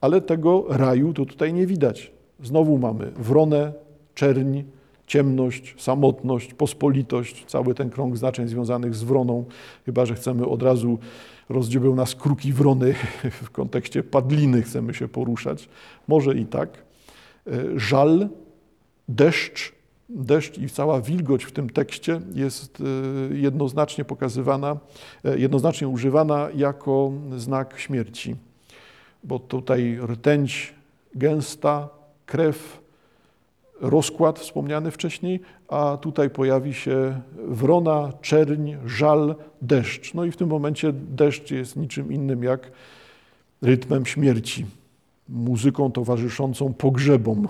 ale 0.00 0.20
tego 0.20 0.64
raju 0.68 1.12
to 1.12 1.26
tutaj 1.26 1.52
nie 1.52 1.66
widać. 1.66 2.12
Znowu 2.42 2.78
mamy 2.78 3.10
wronę, 3.10 3.72
czerń, 4.14 4.62
ciemność, 5.10 5.74
samotność, 5.78 6.54
pospolitość, 6.54 7.44
cały 7.46 7.74
ten 7.74 7.90
krąg 7.90 8.16
znaczeń 8.16 8.48
związanych 8.48 8.94
z 8.94 9.02
wroną, 9.02 9.44
chyba 9.86 10.06
że 10.06 10.14
chcemy 10.14 10.46
od 10.46 10.62
razu 10.62 10.98
rozdziebeł 11.48 11.94
nas 11.94 12.14
kruki 12.14 12.52
wrony 12.52 12.94
w 13.42 13.50
kontekście 13.50 14.02
padliny 14.02 14.62
chcemy 14.62 14.94
się 14.94 15.08
poruszać. 15.08 15.68
Może 16.08 16.34
i 16.34 16.46
tak. 16.46 16.84
E, 17.46 17.52
żal, 17.76 18.28
deszcz, 19.08 19.72
deszcz 20.08 20.58
i 20.58 20.68
cała 20.68 21.00
wilgoć 21.00 21.44
w 21.44 21.52
tym 21.52 21.70
tekście 21.70 22.20
jest 22.34 22.80
e, 22.80 23.36
jednoznacznie 23.36 24.04
pokazywana, 24.04 24.76
e, 25.24 25.38
jednoznacznie 25.38 25.88
używana 25.88 26.48
jako 26.54 27.12
znak 27.36 27.78
śmierci. 27.78 28.36
Bo 29.24 29.38
tutaj 29.38 29.98
rtęć 30.06 30.74
gęsta, 31.14 31.88
krew, 32.26 32.79
rozkład 33.80 34.38
wspomniany 34.38 34.90
wcześniej, 34.90 35.40
a 35.68 35.98
tutaj 36.00 36.30
pojawi 36.30 36.74
się 36.74 37.20
wrona, 37.48 38.12
czerń, 38.20 38.72
żal, 38.86 39.34
deszcz. 39.62 40.14
No 40.14 40.24
i 40.24 40.30
w 40.30 40.36
tym 40.36 40.48
momencie 40.48 40.92
deszcz 40.92 41.50
jest 41.50 41.76
niczym 41.76 42.12
innym 42.12 42.42
jak 42.42 42.72
rytmem 43.62 44.06
śmierci, 44.06 44.66
muzyką 45.28 45.92
towarzyszącą 45.92 46.72
pogrzebom, 46.74 47.48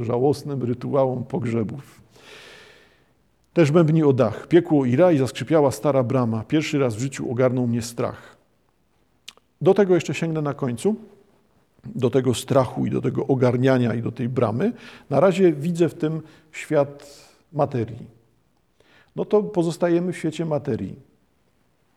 żałosnym 0.00 0.62
rytuałom 0.62 1.24
pogrzebów. 1.24 2.00
Też 3.54 3.70
bębni 3.70 4.02
o 4.02 4.12
dach. 4.12 4.46
Piekło 4.46 4.84
i 4.84 4.96
raj 4.96 5.18
zaskrzypiała 5.18 5.70
stara 5.70 6.02
brama. 6.02 6.44
Pierwszy 6.48 6.78
raz 6.78 6.96
w 6.96 6.98
życiu 6.98 7.30
ogarnął 7.30 7.66
mnie 7.66 7.82
strach. 7.82 8.36
Do 9.60 9.74
tego 9.74 9.94
jeszcze 9.94 10.14
sięgnę 10.14 10.42
na 10.42 10.54
końcu 10.54 10.96
do 11.94 12.10
tego 12.10 12.34
strachu 12.34 12.86
i 12.86 12.90
do 12.90 13.00
tego 13.00 13.26
ogarniania 13.26 13.94
i 13.94 14.02
do 14.02 14.12
tej 14.12 14.28
bramy, 14.28 14.72
na 15.10 15.20
razie 15.20 15.52
widzę 15.52 15.88
w 15.88 15.94
tym 15.94 16.22
świat 16.52 17.28
materii. 17.52 18.18
No 19.16 19.24
to 19.24 19.42
pozostajemy 19.42 20.12
w 20.12 20.16
świecie 20.16 20.44
materii. 20.44 20.96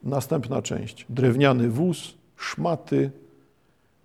Następna 0.03 0.61
część. 0.61 1.05
Drewniany 1.09 1.69
wóz, 1.69 2.13
szmaty, 2.37 3.11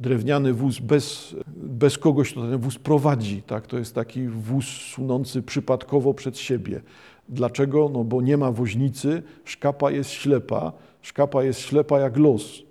drewniany 0.00 0.52
wóz 0.52 0.78
bez, 0.78 1.36
bez 1.46 1.98
kogoś, 1.98 2.32
kto 2.32 2.40
ten 2.40 2.58
wóz 2.58 2.78
prowadzi. 2.78 3.42
Tak? 3.42 3.66
To 3.66 3.78
jest 3.78 3.94
taki 3.94 4.28
wóz 4.28 4.64
sunący 4.66 5.42
przypadkowo 5.42 6.14
przed 6.14 6.38
siebie. 6.38 6.80
Dlaczego? 7.28 7.90
No 7.92 8.04
bo 8.04 8.22
nie 8.22 8.36
ma 8.36 8.52
woźnicy, 8.52 9.22
szkapa 9.44 9.90
jest 9.90 10.10
ślepa, 10.10 10.72
szkapa 11.02 11.42
jest 11.42 11.60
ślepa 11.60 12.00
jak 12.00 12.16
los. 12.16 12.65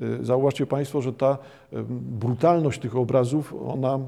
Y, 0.00 0.24
zauważcie 0.24 0.66
Państwo, 0.66 1.02
że 1.02 1.12
ta 1.12 1.38
brutalność 2.00 2.80
tych 2.80 2.96
obrazów, 2.96 3.54
ona 3.68 3.98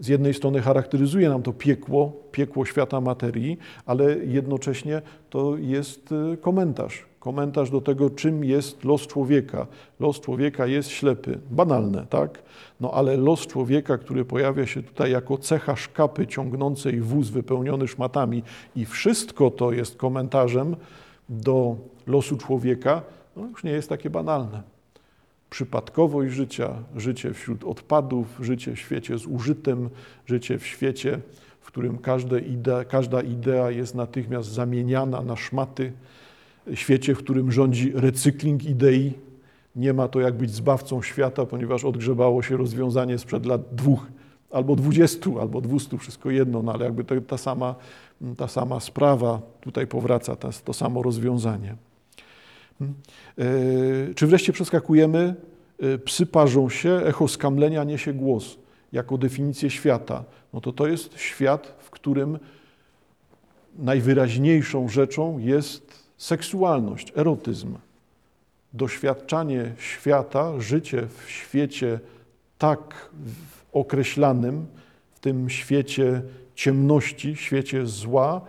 z 0.00 0.08
jednej 0.08 0.34
strony 0.34 0.60
charakteryzuje 0.60 1.28
nam 1.28 1.42
to 1.42 1.52
piekło, 1.52 2.12
piekło 2.32 2.64
świata 2.64 3.00
materii, 3.00 3.58
ale 3.86 4.16
jednocześnie 4.16 5.02
to 5.30 5.56
jest 5.56 6.12
y, 6.12 6.36
komentarz. 6.36 7.06
Komentarz 7.20 7.70
do 7.70 7.80
tego, 7.80 8.10
czym 8.10 8.44
jest 8.44 8.84
los 8.84 9.06
człowieka. 9.06 9.66
Los 10.00 10.20
człowieka 10.20 10.66
jest 10.66 10.88
ślepy. 10.88 11.38
Banalne, 11.50 12.06
tak? 12.10 12.42
No 12.80 12.90
ale 12.90 13.16
los 13.16 13.46
człowieka, 13.46 13.98
który 13.98 14.24
pojawia 14.24 14.66
się 14.66 14.82
tutaj 14.82 15.10
jako 15.10 15.38
cecha 15.38 15.76
szkapy 15.76 16.26
ciągnącej 16.26 17.00
wóz 17.00 17.30
wypełniony 17.30 17.88
szmatami 17.88 18.42
i 18.76 18.84
wszystko 18.86 19.50
to 19.50 19.72
jest 19.72 19.96
komentarzem 19.96 20.76
do 21.28 21.76
losu 22.06 22.36
człowieka, 22.36 23.02
no 23.36 23.46
już 23.46 23.64
nie 23.64 23.70
jest 23.70 23.88
takie 23.88 24.10
banalne. 24.10 24.73
Przypadkowość 25.50 26.34
życia, 26.34 26.74
życie 26.96 27.34
wśród 27.34 27.64
odpadów, 27.64 28.38
życie 28.40 28.76
w 28.76 28.78
świecie 28.78 29.18
zużytym, 29.18 29.90
życie 30.26 30.58
w 30.58 30.66
świecie, 30.66 31.20
w 31.60 31.66
którym 31.66 31.98
idea, 32.46 32.84
każda 32.84 33.22
idea 33.22 33.70
jest 33.70 33.94
natychmiast 33.94 34.48
zamieniana 34.48 35.22
na 35.22 35.36
szmaty, 35.36 35.92
świecie, 36.74 37.14
w 37.14 37.18
którym 37.18 37.52
rządzi 37.52 37.92
recykling 37.94 38.64
idei. 38.64 39.12
Nie 39.76 39.92
ma 39.92 40.08
to 40.08 40.20
jak 40.20 40.34
być 40.34 40.50
zbawcą 40.50 41.02
świata, 41.02 41.46
ponieważ 41.46 41.84
odgrzebało 41.84 42.42
się 42.42 42.56
rozwiązanie 42.56 43.18
sprzed 43.18 43.46
lat 43.46 43.60
dwóch, 43.72 44.06
albo 44.50 44.76
dwudziestu, 44.76 45.40
albo 45.40 45.60
dwustu, 45.60 45.98
wszystko 45.98 46.30
jedno, 46.30 46.62
no 46.62 46.72
ale 46.72 46.84
jakby 46.84 47.04
to, 47.04 47.20
ta, 47.20 47.38
sama, 47.38 47.74
ta 48.36 48.48
sama 48.48 48.80
sprawa 48.80 49.40
tutaj 49.60 49.86
powraca, 49.86 50.36
to, 50.36 50.50
to 50.64 50.72
samo 50.72 51.02
rozwiązanie. 51.02 51.76
Hmm? 52.78 52.94
E, 53.38 54.14
czy 54.14 54.26
wreszcie 54.26 54.52
przeskakujemy, 54.52 55.34
e, 55.80 55.98
psy 55.98 56.26
parzą 56.26 56.68
się, 56.68 56.90
echo 56.90 57.28
skamlenia 57.28 57.84
niesie 57.84 58.12
głos 58.12 58.58
jako 58.92 59.18
definicję 59.18 59.70
świata. 59.70 60.24
No 60.52 60.60
to 60.60 60.72
to 60.72 60.86
jest 60.86 61.18
świat, 61.18 61.74
w 61.78 61.90
którym 61.90 62.38
najwyraźniejszą 63.78 64.88
rzeczą 64.88 65.38
jest 65.38 66.04
seksualność, 66.18 67.12
erotyzm. 67.16 67.74
Doświadczanie 68.72 69.72
świata, 69.78 70.60
życie 70.60 71.06
w 71.06 71.30
świecie 71.30 72.00
tak 72.58 73.10
określanym, 73.72 74.66
w 75.14 75.20
tym 75.20 75.50
świecie 75.50 76.22
ciemności, 76.54 77.36
świecie 77.36 77.86
zła, 77.86 78.40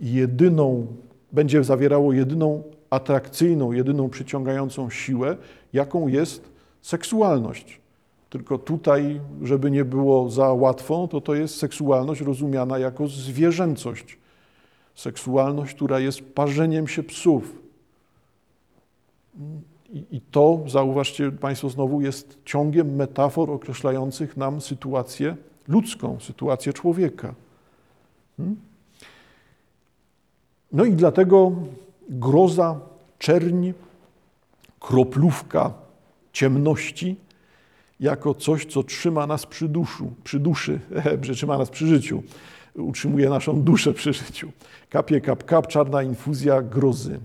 jedyną, 0.00 0.86
będzie 1.32 1.64
zawierało 1.64 2.12
jedyną 2.12 2.62
atrakcyjną, 2.90 3.72
jedyną 3.72 4.08
przyciągającą 4.08 4.90
siłę, 4.90 5.36
jaką 5.72 6.08
jest 6.08 6.48
seksualność. 6.82 7.80
Tylko 8.30 8.58
tutaj, 8.58 9.20
żeby 9.42 9.70
nie 9.70 9.84
było 9.84 10.30
za 10.30 10.52
łatwo, 10.52 11.08
to 11.08 11.20
to 11.20 11.34
jest 11.34 11.58
seksualność 11.58 12.20
rozumiana 12.20 12.78
jako 12.78 13.08
zwierzęcość. 13.08 14.18
Seksualność, 14.94 15.74
która 15.74 16.00
jest 16.00 16.34
parzeniem 16.34 16.88
się 16.88 17.02
psów. 17.02 17.58
I, 19.92 20.04
I, 20.10 20.20
to, 20.20 20.60
zauważcie 20.66 21.32
Państwo 21.32 21.68
znowu, 21.68 22.00
jest 22.00 22.38
ciągiem 22.44 22.94
metafor 22.94 23.50
określających 23.50 24.36
nam 24.36 24.60
sytuację 24.60 25.36
ludzką, 25.68 26.20
sytuację 26.20 26.72
człowieka. 26.72 27.34
Hmm? 28.36 28.56
No 30.72 30.84
i 30.84 30.92
dlatego 30.92 31.52
groza, 32.08 32.80
czerń, 33.18 33.72
kroplówka 34.80 35.72
ciemności 36.32 37.16
jako 38.00 38.34
coś, 38.34 38.66
co 38.66 38.82
trzyma 38.82 39.26
nas 39.26 39.46
przy, 39.46 39.68
duszu, 39.68 40.12
przy 40.24 40.40
duszy, 40.40 40.80
trzyma 41.34 41.58
nas 41.58 41.70
przy 41.70 41.86
życiu, 41.86 42.22
utrzymuje 42.74 43.28
naszą 43.28 43.62
duszę 43.62 43.92
przy 43.92 44.12
życiu. 44.12 44.52
Kapie, 44.90 45.20
kap, 45.20 45.44
kap, 45.44 45.66
czarna 45.66 46.02
infuzja 46.02 46.62
grozy. 46.62 47.20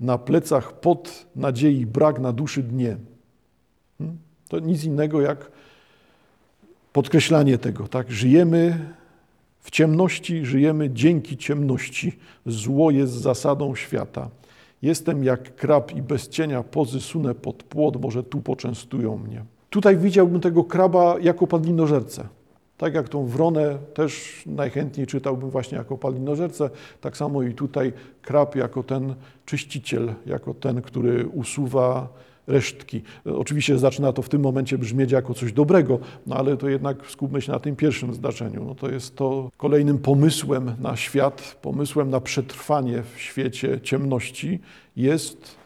Na 0.00 0.18
plecach 0.18 0.80
pot 0.80 1.26
nadziei, 1.36 1.86
brak 1.86 2.18
na 2.18 2.32
duszy 2.32 2.62
dnie. 2.62 2.96
Hmm? 3.98 4.18
To 4.48 4.58
nic 4.58 4.84
innego 4.84 5.20
jak 5.20 5.50
podkreślanie 6.92 7.58
tego, 7.58 7.88
tak? 7.88 8.10
Żyjemy 8.10 8.94
w 9.68 9.70
ciemności, 9.70 10.44
żyjemy 10.46 10.90
dzięki 10.90 11.36
ciemności. 11.36 12.18
Zło 12.46 12.90
jest 12.90 13.12
zasadą 13.12 13.74
świata. 13.74 14.30
Jestem 14.82 15.24
jak 15.24 15.56
krab 15.56 15.96
i 15.96 16.02
bez 16.02 16.28
cienia 16.28 16.62
pozy 16.62 17.00
sunę 17.00 17.34
pod 17.34 17.62
płot, 17.62 18.00
może 18.00 18.22
tu 18.22 18.40
poczęstują 18.40 19.18
mnie. 19.18 19.44
Tutaj 19.70 19.96
widziałbym 19.96 20.40
tego 20.40 20.64
kraba 20.64 21.16
jako 21.20 21.46
padlinożercę. 21.46 22.28
Tak 22.76 22.94
jak 22.94 23.08
tą 23.08 23.26
wronę 23.26 23.78
też 23.94 24.42
najchętniej 24.46 25.06
czytałbym 25.06 25.50
właśnie 25.50 25.78
jako 25.78 25.98
padlinożercę, 25.98 26.70
tak 27.00 27.16
samo 27.16 27.42
i 27.42 27.54
tutaj 27.54 27.92
krab 28.22 28.56
jako 28.56 28.82
ten 28.82 29.14
czyściciel, 29.44 30.14
jako 30.26 30.54
ten, 30.54 30.82
który 30.82 31.26
usuwa 31.26 32.08
resztki. 32.48 33.02
Oczywiście 33.24 33.78
zaczyna 33.78 34.12
to 34.12 34.22
w 34.22 34.28
tym 34.28 34.42
momencie 34.42 34.78
brzmieć 34.78 35.12
jako 35.12 35.34
coś 35.34 35.52
dobrego, 35.52 35.98
no 36.26 36.36
ale 36.36 36.56
to 36.56 36.68
jednak 36.68 37.06
skupmy 37.06 37.42
się 37.42 37.52
na 37.52 37.58
tym 37.58 37.76
pierwszym 37.76 38.14
zdarzeniu. 38.14 38.64
No 38.64 38.74
to 38.74 38.90
jest 38.90 39.16
to 39.16 39.50
kolejnym 39.56 39.98
pomysłem 39.98 40.74
na 40.80 40.96
świat, 40.96 41.58
pomysłem 41.62 42.10
na 42.10 42.20
przetrwanie 42.20 43.02
w 43.02 43.20
świecie 43.20 43.80
ciemności 43.80 44.60
jest 44.96 45.56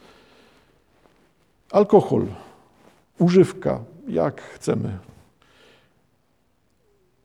alkohol, 1.71 2.27
używka, 3.19 3.85
jak 4.09 4.43
chcemy. 4.43 4.99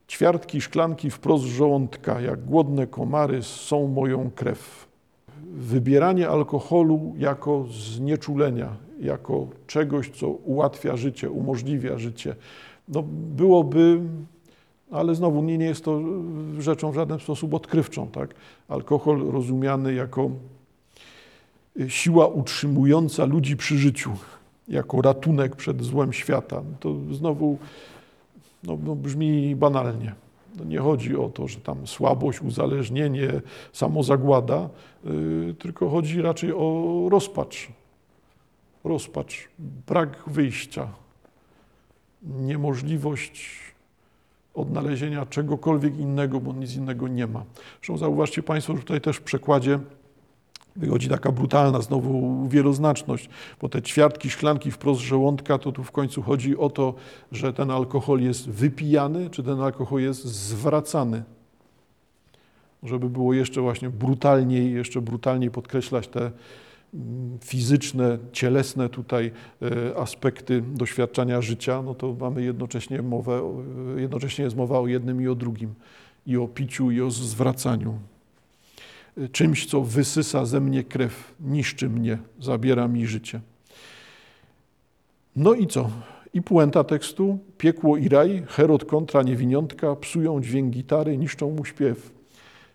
Ćwiartki, 0.10 0.62
szklanki 0.62 1.10
wprost 1.10 1.44
żołądka, 1.44 2.22
jak 2.22 2.46
głodne 2.46 2.88
komary 2.88 3.44
są 3.44 3.88
moją 3.88 4.32
krew. 4.36 4.88
Wybieranie 5.54 6.30
alkoholu 6.30 7.14
jako 7.18 7.66
znieczulenia, 7.70 8.87
jako 9.00 9.48
czegoś, 9.68 10.10
co 10.10 10.30
ułatwia 10.30 10.98
życie, 10.98 11.30
umożliwia 11.30 11.98
życie, 11.98 12.36
no 12.88 13.04
byłoby, 13.36 14.00
ale 14.92 15.16
znowu 15.16 15.44
nie, 15.44 15.58
nie 15.58 15.66
jest 15.66 15.84
to 15.84 16.02
rzeczą 16.60 16.92
w 16.92 16.96
żaden 16.96 17.20
sposób 17.20 17.54
odkrywczą. 17.54 18.08
Tak? 18.08 18.36
Alkohol 18.68 19.32
rozumiany 19.32 19.94
jako 19.94 20.30
siła 21.88 22.28
utrzymująca 22.28 23.26
ludzi 23.26 23.58
przy 23.58 23.78
życiu, 23.78 24.12
jako 24.68 25.02
ratunek 25.02 25.56
przed 25.56 25.84
złem 25.84 26.14
świata. 26.14 26.62
To 26.80 26.96
znowu 27.12 27.58
no, 28.64 28.78
no 28.84 28.96
brzmi 28.96 29.56
banalnie. 29.56 30.16
No 30.60 30.66
nie 30.66 30.80
chodzi 30.80 31.18
o 31.18 31.30
to, 31.30 31.48
że 31.48 31.60
tam 31.60 31.88
słabość, 31.88 32.42
uzależnienie, 32.42 33.42
samozagłada, 33.74 34.70
yy, 35.04 35.56
tylko 35.60 35.90
chodzi 35.90 36.22
raczej 36.22 36.54
o 36.54 37.08
rozpacz. 37.12 37.70
Rozpacz, 38.88 39.48
brak 39.88 40.24
wyjścia, 40.28 40.88
niemożliwość 42.24 43.50
odnalezienia 44.54 45.26
czegokolwiek 45.26 45.98
innego, 45.98 46.40
bo 46.40 46.54
nic 46.54 46.76
innego 46.76 47.08
nie 47.08 47.28
ma. 47.28 47.44
Zresztą 47.78 47.98
zauważcie 47.98 48.44
Państwo, 48.44 48.74
że 48.76 48.80
tutaj 48.80 49.02
też 49.02 49.18
w 49.18 49.22
przekładzie 49.22 49.80
wychodzi 50.76 51.10
taka 51.10 51.32
brutalna 51.32 51.82
znowu 51.82 52.48
wieloznaczność, 52.48 53.30
bo 53.62 53.70
te 53.70 53.82
ćwiartki, 53.82 54.30
szklanki 54.30 54.72
wprost 54.72 55.02
żołądka, 55.02 55.58
to 55.58 55.72
tu 55.72 55.84
w 55.84 55.92
końcu 55.92 56.22
chodzi 56.22 56.58
o 56.58 56.70
to, 56.70 56.94
że 57.32 57.54
ten 57.54 57.72
alkohol 57.72 58.22
jest 58.22 58.50
wypijany, 58.50 59.30
czy 59.30 59.44
ten 59.44 59.62
alkohol 59.62 60.02
jest 60.02 60.26
zwracany. 60.26 61.24
Żeby 62.84 63.10
było 63.10 63.34
jeszcze 63.34 63.62
właśnie 63.62 63.90
brutalniej, 63.90 64.74
jeszcze 64.74 65.02
brutalniej 65.02 65.52
podkreślać 65.52 66.08
te 66.08 66.32
fizyczne, 67.44 68.18
cielesne 68.32 68.90
tutaj 68.90 69.32
e, 69.62 69.98
aspekty 69.98 70.62
doświadczania 70.62 71.42
życia, 71.42 71.82
no 71.82 71.96
to 71.96 72.16
mamy 72.20 72.44
jednocześnie 72.44 73.02
mowę, 73.02 73.42
jednocześnie 73.98 74.46
jest 74.46 74.56
mowa 74.56 74.80
o 74.80 74.88
jednym 74.88 75.22
i 75.22 75.28
o 75.28 75.36
drugim, 75.36 75.74
i 76.26 76.38
o 76.38 76.48
piciu, 76.48 76.92
i 76.92 77.02
o 77.02 77.12
zwracaniu 77.12 78.00
czymś, 79.32 79.66
co 79.66 79.82
wysysa 79.82 80.46
ze 80.46 80.60
mnie 80.60 80.84
krew, 80.84 81.36
niszczy 81.40 81.90
mnie, 81.90 82.18
zabiera 82.40 82.88
mi 82.88 83.08
życie. 83.08 83.42
No 85.36 85.54
i 85.54 85.68
co? 85.68 85.90
I 86.34 86.42
puenta 86.42 86.84
tekstu, 86.84 87.40
piekło 87.58 87.98
i 87.98 88.10
raj, 88.10 88.44
Herod 88.48 88.86
kontra 88.86 89.24
niewiniątka, 89.24 89.96
psują 89.96 90.42
dźwięk 90.42 90.74
gitary, 90.74 91.18
niszczą 91.18 91.52
mu 91.52 91.66
śpiew. 91.66 92.12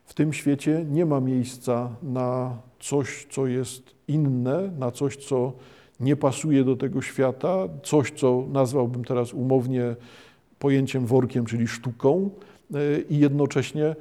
W 0.05 0.15
tym 0.15 0.33
świecie 0.33 0.85
nie 0.89 1.07
ma 1.07 1.21
miejsca 1.21 1.97
na 2.03 2.59
coś, 2.81 3.27
co 3.31 3.47
jest 3.47 3.95
inne, 4.13 4.71
na 4.79 4.91
coś, 4.91 5.17
co 5.17 5.53
nie 6.01 6.17
pasuje 6.17 6.65
do 6.65 6.77
tego 6.77 7.03
świata, 7.03 7.69
coś, 7.83 8.11
co 8.11 8.45
nazwałbym 8.53 9.05
teraz 9.05 9.35
umownie 9.35 9.97
pojęciem 10.59 11.07
workiem, 11.07 11.45
czyli 11.45 11.69
sztuką, 11.69 12.31
i 13.11 13.19
jednocześnie 13.19 13.85
e, 13.87 13.95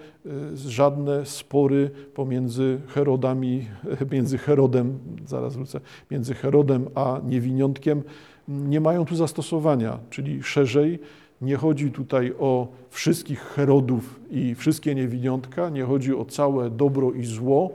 żadne 0.56 1.26
spory 1.26 1.92
pomiędzy 2.14 2.80
Herodami, 2.88 3.68
między 4.12 4.38
Herodem, 4.38 5.00
zaraz 5.26 5.56
wrócę, 5.56 5.80
między 6.12 6.34
Herodem 6.34 6.88
a 6.96 7.20
niewiniątkiem 7.28 8.04
nie 8.48 8.82
mają 8.82 9.06
tu 9.06 9.16
zastosowania, 9.16 10.00
czyli 10.10 10.44
szerzej 10.44 11.00
nie 11.42 11.56
chodzi 11.56 11.92
tutaj 11.92 12.34
o 12.40 12.68
wszystkich 12.90 13.40
Herodów 13.40 14.20
i 14.32 14.56
wszystkie 14.56 14.96
niewiniątka, 14.96 15.70
nie 15.70 15.84
chodzi 15.84 16.16
o 16.16 16.26
całe 16.26 16.70
dobro 16.70 17.12
i 17.12 17.26
zło, 17.26 17.72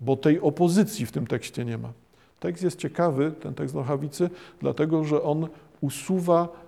bo 0.00 0.16
tej 0.16 0.40
opozycji 0.40 1.06
w 1.06 1.12
tym 1.12 1.26
tekście 1.26 1.64
nie 1.64 1.78
ma. 1.78 1.92
Tekst 2.40 2.62
jest 2.62 2.78
ciekawy, 2.78 3.32
ten 3.42 3.54
tekst 3.54 3.74
Nochawicy, 3.74 4.30
dlatego 4.60 5.04
że 5.04 5.22
on 5.22 5.48
usuwa 5.80 6.66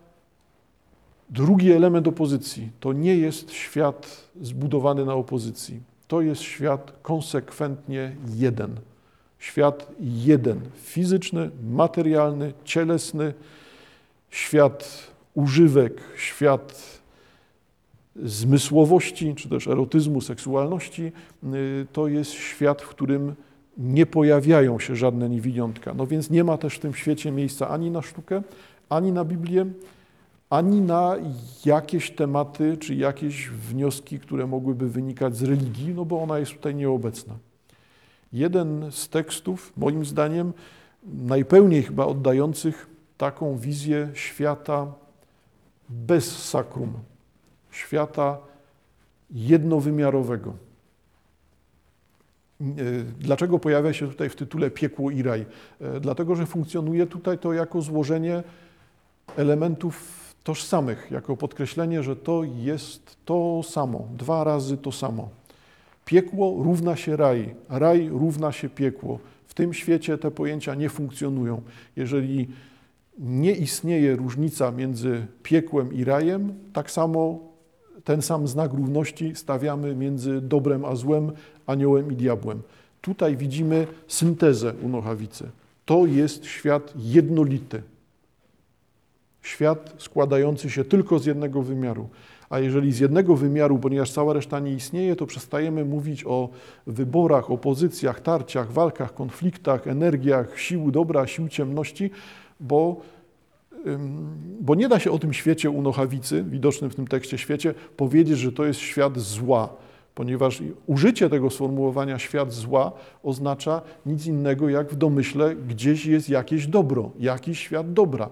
Drugi 1.30 1.72
element 1.72 2.08
opozycji 2.08 2.70
to 2.80 2.92
nie 2.92 3.16
jest 3.16 3.50
świat 3.50 4.24
zbudowany 4.40 5.04
na 5.04 5.14
opozycji. 5.14 5.80
To 6.08 6.20
jest 6.20 6.42
świat 6.42 6.92
konsekwentnie 7.02 8.16
jeden. 8.34 8.76
Świat 9.38 9.86
jeden, 10.00 10.60
fizyczny, 10.82 11.50
materialny, 11.70 12.52
cielesny, 12.64 13.34
świat 14.30 15.06
używek, 15.34 16.00
świat 16.16 16.97
zmysłowości, 18.22 19.34
czy 19.34 19.48
też 19.48 19.68
erotyzmu, 19.68 20.20
seksualności, 20.20 21.12
y, 21.44 21.86
to 21.92 22.08
jest 22.08 22.30
świat, 22.30 22.82
w 22.82 22.88
którym 22.88 23.34
nie 23.78 24.06
pojawiają 24.06 24.78
się 24.78 24.96
żadne 24.96 25.28
niewiniątka. 25.28 25.94
No 25.94 26.06
więc 26.06 26.30
nie 26.30 26.44
ma 26.44 26.58
też 26.58 26.74
w 26.74 26.78
tym 26.78 26.94
świecie 26.94 27.30
miejsca 27.30 27.68
ani 27.68 27.90
na 27.90 28.02
sztukę, 28.02 28.42
ani 28.88 29.12
na 29.12 29.24
Biblię, 29.24 29.66
ani 30.50 30.80
na 30.80 31.16
jakieś 31.64 32.10
tematy, 32.10 32.76
czy 32.76 32.94
jakieś 32.94 33.48
wnioski, 33.48 34.18
które 34.18 34.46
mogłyby 34.46 34.88
wynikać 34.88 35.36
z 35.36 35.42
religii, 35.42 35.94
no 35.94 36.04
bo 36.04 36.22
ona 36.22 36.38
jest 36.38 36.52
tutaj 36.52 36.74
nieobecna. 36.74 37.34
Jeden 38.32 38.86
z 38.90 39.08
tekstów, 39.08 39.72
moim 39.76 40.04
zdaniem, 40.04 40.52
najpełniej 41.06 41.82
chyba 41.82 42.06
oddających 42.06 42.86
taką 43.18 43.58
wizję 43.58 44.10
świata 44.14 44.86
bez 45.88 46.44
sakrum, 46.48 46.92
świata 47.78 48.38
jednowymiarowego. 49.30 50.54
E, 52.60 52.64
dlaczego 53.18 53.58
pojawia 53.58 53.92
się 53.92 54.08
tutaj 54.08 54.28
w 54.28 54.36
tytule 54.36 54.70
piekło 54.70 55.10
i 55.10 55.22
raj? 55.22 55.46
E, 55.80 56.00
dlatego, 56.00 56.36
że 56.36 56.46
funkcjonuje 56.46 57.06
tutaj 57.06 57.38
to 57.38 57.52
jako 57.52 57.82
złożenie 57.82 58.42
elementów 59.36 60.18
tożsamych, 60.44 61.10
jako 61.10 61.36
podkreślenie, 61.36 62.02
że 62.02 62.16
to 62.16 62.44
jest 62.44 63.16
to 63.24 63.62
samo, 63.62 64.08
dwa 64.16 64.44
razy 64.44 64.76
to 64.76 64.92
samo. 64.92 65.28
Piekło 66.04 66.62
równa 66.62 66.96
się 66.96 67.16
raj, 67.16 67.54
raj 67.68 68.08
równa 68.08 68.52
się 68.52 68.68
piekło. 68.68 69.18
W 69.46 69.54
tym 69.54 69.74
świecie 69.74 70.18
te 70.18 70.30
pojęcia 70.30 70.74
nie 70.74 70.88
funkcjonują. 70.88 71.62
Jeżeli 71.96 72.48
nie 73.18 73.52
istnieje 73.52 74.16
różnica 74.16 74.70
między 74.70 75.26
piekłem 75.42 75.92
i 75.92 76.04
rajem, 76.04 76.54
tak 76.72 76.90
samo 76.90 77.47
ten 78.04 78.22
sam 78.22 78.48
znak 78.48 78.72
równości 78.72 79.34
stawiamy 79.34 79.94
między 79.94 80.40
dobrem 80.40 80.84
a 80.84 80.96
złem, 80.96 81.32
aniołem 81.66 82.12
i 82.12 82.16
diabłem. 82.16 82.62
Tutaj 83.00 83.36
widzimy 83.36 83.86
syntezę 84.08 84.72
u 84.82 84.88
Nochawicy. 84.88 85.50
To 85.84 86.06
jest 86.06 86.46
świat 86.46 86.92
jednolity. 86.96 87.82
Świat 89.42 89.94
składający 89.98 90.70
się 90.70 90.84
tylko 90.84 91.18
z 91.18 91.26
jednego 91.26 91.62
wymiaru. 91.62 92.08
A 92.50 92.58
jeżeli 92.58 92.92
z 92.92 92.98
jednego 92.98 93.36
wymiaru, 93.36 93.78
ponieważ 93.78 94.12
cała 94.12 94.32
reszta 94.32 94.60
nie 94.60 94.72
istnieje, 94.72 95.16
to 95.16 95.26
przestajemy 95.26 95.84
mówić 95.84 96.24
o 96.26 96.48
wyborach, 96.86 97.50
opozycjach, 97.50 98.20
tarciach, 98.20 98.72
walkach, 98.72 99.14
konfliktach, 99.14 99.86
energiach, 99.86 100.60
sił 100.60 100.90
dobra, 100.90 101.26
sił 101.26 101.48
ciemności, 101.48 102.10
bo, 102.60 103.00
bo 104.60 104.74
nie 104.74 104.88
da 104.88 104.98
się 104.98 105.10
o 105.10 105.18
tym 105.18 105.32
świecie 105.32 105.70
u 105.70 105.82
Nochawicy, 105.82 106.44
widocznym 106.44 106.90
w 106.90 106.94
tym 106.94 107.06
tekście 107.06 107.38
świecie, 107.38 107.74
powiedzieć, 107.96 108.38
że 108.38 108.52
to 108.52 108.64
jest 108.64 108.80
świat 108.80 109.18
zła, 109.18 109.68
ponieważ 110.14 110.62
użycie 110.86 111.30
tego 111.30 111.50
sformułowania 111.50 112.18
świat 112.18 112.52
zła 112.52 112.92
oznacza 113.22 113.82
nic 114.06 114.26
innego 114.26 114.68
jak 114.68 114.90
w 114.90 114.96
domyśle 114.96 115.56
gdzieś 115.56 116.06
jest 116.06 116.28
jakieś 116.28 116.66
dobro, 116.66 117.10
jakiś 117.18 117.58
świat 117.58 117.92
dobra. 117.92 118.28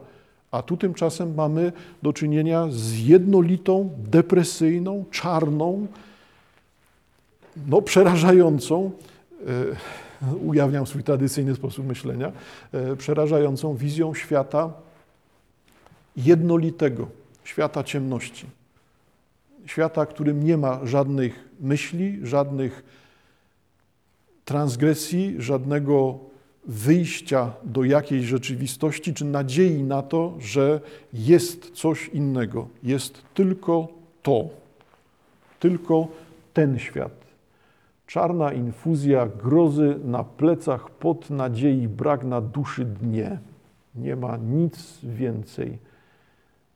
A 0.51 0.63
tu 0.63 0.77
tymczasem 0.77 1.35
mamy 1.35 1.73
do 2.03 2.13
czynienia 2.13 2.67
z 2.71 2.99
jednolitą, 2.99 3.91
depresyjną, 3.99 5.05
czarną, 5.11 5.87
no 7.67 7.83
przerażającą, 7.83 8.91
e, 10.23 10.37
ujawniam 10.47 10.87
swój 10.87 11.03
tradycyjny 11.03 11.55
sposób 11.55 11.87
myślenia, 11.87 12.33
e, 12.73 12.97
przerażającą 12.97 13.77
wizją 13.77 14.15
świata 14.15 14.86
jednolitego, 16.17 17.09
świata 17.45 17.85
ciemności. 17.85 18.47
Świata, 19.67 20.07
którym 20.07 20.43
nie 20.43 20.57
ma 20.57 20.87
żadnych 20.87 21.49
myśli, 21.61 22.19
żadnych 22.23 22.85
transgresji, 24.45 25.35
żadnego 25.39 26.19
wyjścia 26.67 27.53
do 27.63 27.85
jakiejś 27.85 28.25
rzeczywistości, 28.25 29.15
czy 29.15 29.25
nadziei 29.25 29.83
na 29.83 30.03
to, 30.03 30.35
że 30.39 30.81
jest 31.13 31.71
coś 31.71 32.09
innego. 32.09 32.69
Jest 32.83 33.23
tylko 33.35 33.89
to, 34.23 34.49
tylko 35.61 36.09
ten 36.55 36.79
świat. 36.79 37.13
Czarna 38.07 38.53
infuzja 38.53 39.27
grozy 39.27 39.99
na 40.05 40.25
plecach, 40.25 40.91
pod 40.91 41.31
nadziei, 41.31 41.89
brak 41.89 42.25
na 42.25 42.41
duszy 42.41 42.85
dnie. 42.85 43.39
Nie 43.95 44.17
ma 44.17 44.37
nic 44.37 44.99
więcej. 45.03 45.79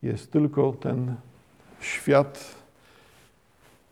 Jest 0.03 0.31
tylko 0.31 0.73
ten 0.73 1.15
świat. 1.81 2.55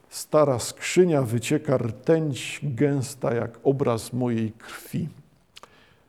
Stara 0.09 0.59
skrzynia 0.59 1.23
wycieka 1.23 1.77
rtęć 1.79 2.61
gęsta 2.63 3.35
jak 3.35 3.59
obraz 3.63 4.13
mojej 4.13 4.53
krwi 4.53 5.09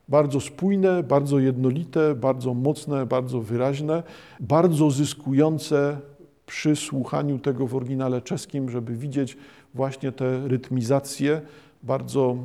bardzo 0.10 0.42
spójne, 0.42 1.04
bardzo 1.04 1.40
jednolite, 1.40 2.16
bardzo 2.16 2.54
mocne, 2.54 3.06
bardzo 3.06 3.42
wyraźne, 3.42 4.04
bardzo 4.40 4.92
zyskujące 4.92 5.98
przy 6.46 6.76
słuchaniu 6.76 7.40
tego 7.40 7.68
w 7.68 7.76
oryginale 7.76 8.22
czeskim, 8.22 8.70
żeby 8.70 8.96
widzieć 8.96 9.38
właśnie 9.74 10.12
te 10.12 10.48
rytmizacje, 10.48 11.42
bardzo 11.84 12.38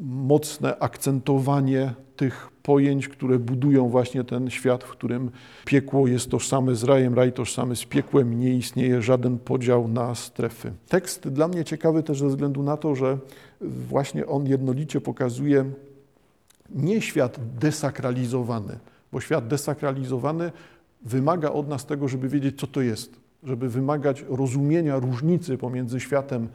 mocne 0.00 0.78
akcentowanie 0.78 1.94
tych 2.16 2.50
pojęć, 2.62 3.08
które 3.08 3.38
budują 3.38 3.88
właśnie 3.88 4.24
ten 4.24 4.50
świat, 4.50 4.84
w 4.84 4.88
którym 4.88 5.30
piekło 5.64 6.06
jest 6.06 6.30
tożsame 6.30 6.74
z 6.74 6.84
rajem, 6.84 7.14
raj 7.14 7.32
tożsamy 7.32 7.76
z 7.76 7.84
piekłem, 7.84 8.40
nie 8.40 8.54
istnieje 8.54 9.02
żaden 9.02 9.38
podział 9.38 9.88
na 9.88 10.14
strefy. 10.14 10.72
Tekst 10.88 11.28
dla 11.28 11.48
mnie 11.48 11.64
ciekawy 11.64 12.02
też 12.02 12.18
ze 12.18 12.28
względu 12.28 12.62
na 12.62 12.76
to, 12.76 12.94
że 12.94 13.18
właśnie 13.60 14.26
on 14.26 14.46
jednolicie 14.46 15.00
pokazuje 15.00 15.64
nie 16.74 17.00
świat 17.00 17.38
desakralizowany, 17.58 18.78
bo 19.12 19.20
świat 19.20 19.48
desakralizowany 19.48 20.52
wymaga 21.02 21.50
od 21.50 21.68
nas 21.68 21.86
tego, 21.86 22.08
żeby 22.08 22.28
wiedzieć, 22.28 22.60
co 22.60 22.66
to 22.66 22.80
jest, 22.80 23.20
żeby 23.42 23.68
wymagać 23.68 24.24
rozumienia 24.28 24.98
różnicy 24.98 25.58
pomiędzy 25.58 26.00
światem 26.00 26.48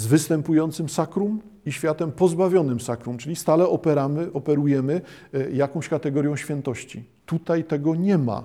z 0.00 0.06
występującym 0.06 0.88
sakrum 0.88 1.40
i 1.66 1.72
światem 1.72 2.12
pozbawionym 2.12 2.80
sakrum, 2.80 3.18
czyli 3.18 3.36
stale 3.36 3.68
operamy, 3.68 4.32
operujemy 4.32 5.00
e, 5.34 5.50
jakąś 5.50 5.88
kategorią 5.88 6.36
świętości. 6.36 7.04
Tutaj 7.26 7.64
tego 7.64 7.94
nie 7.94 8.18
ma. 8.18 8.44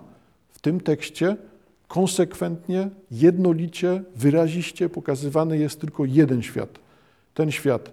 W 0.51 0.59
tym 0.59 0.81
tekście 0.81 1.37
konsekwentnie, 1.87 2.89
jednolicie, 3.11 4.03
wyraziście 4.15 4.89
pokazywany 4.89 5.57
jest 5.57 5.81
tylko 5.81 6.05
jeden 6.05 6.41
świat. 6.41 6.69
Ten 7.33 7.51
świat 7.51 7.91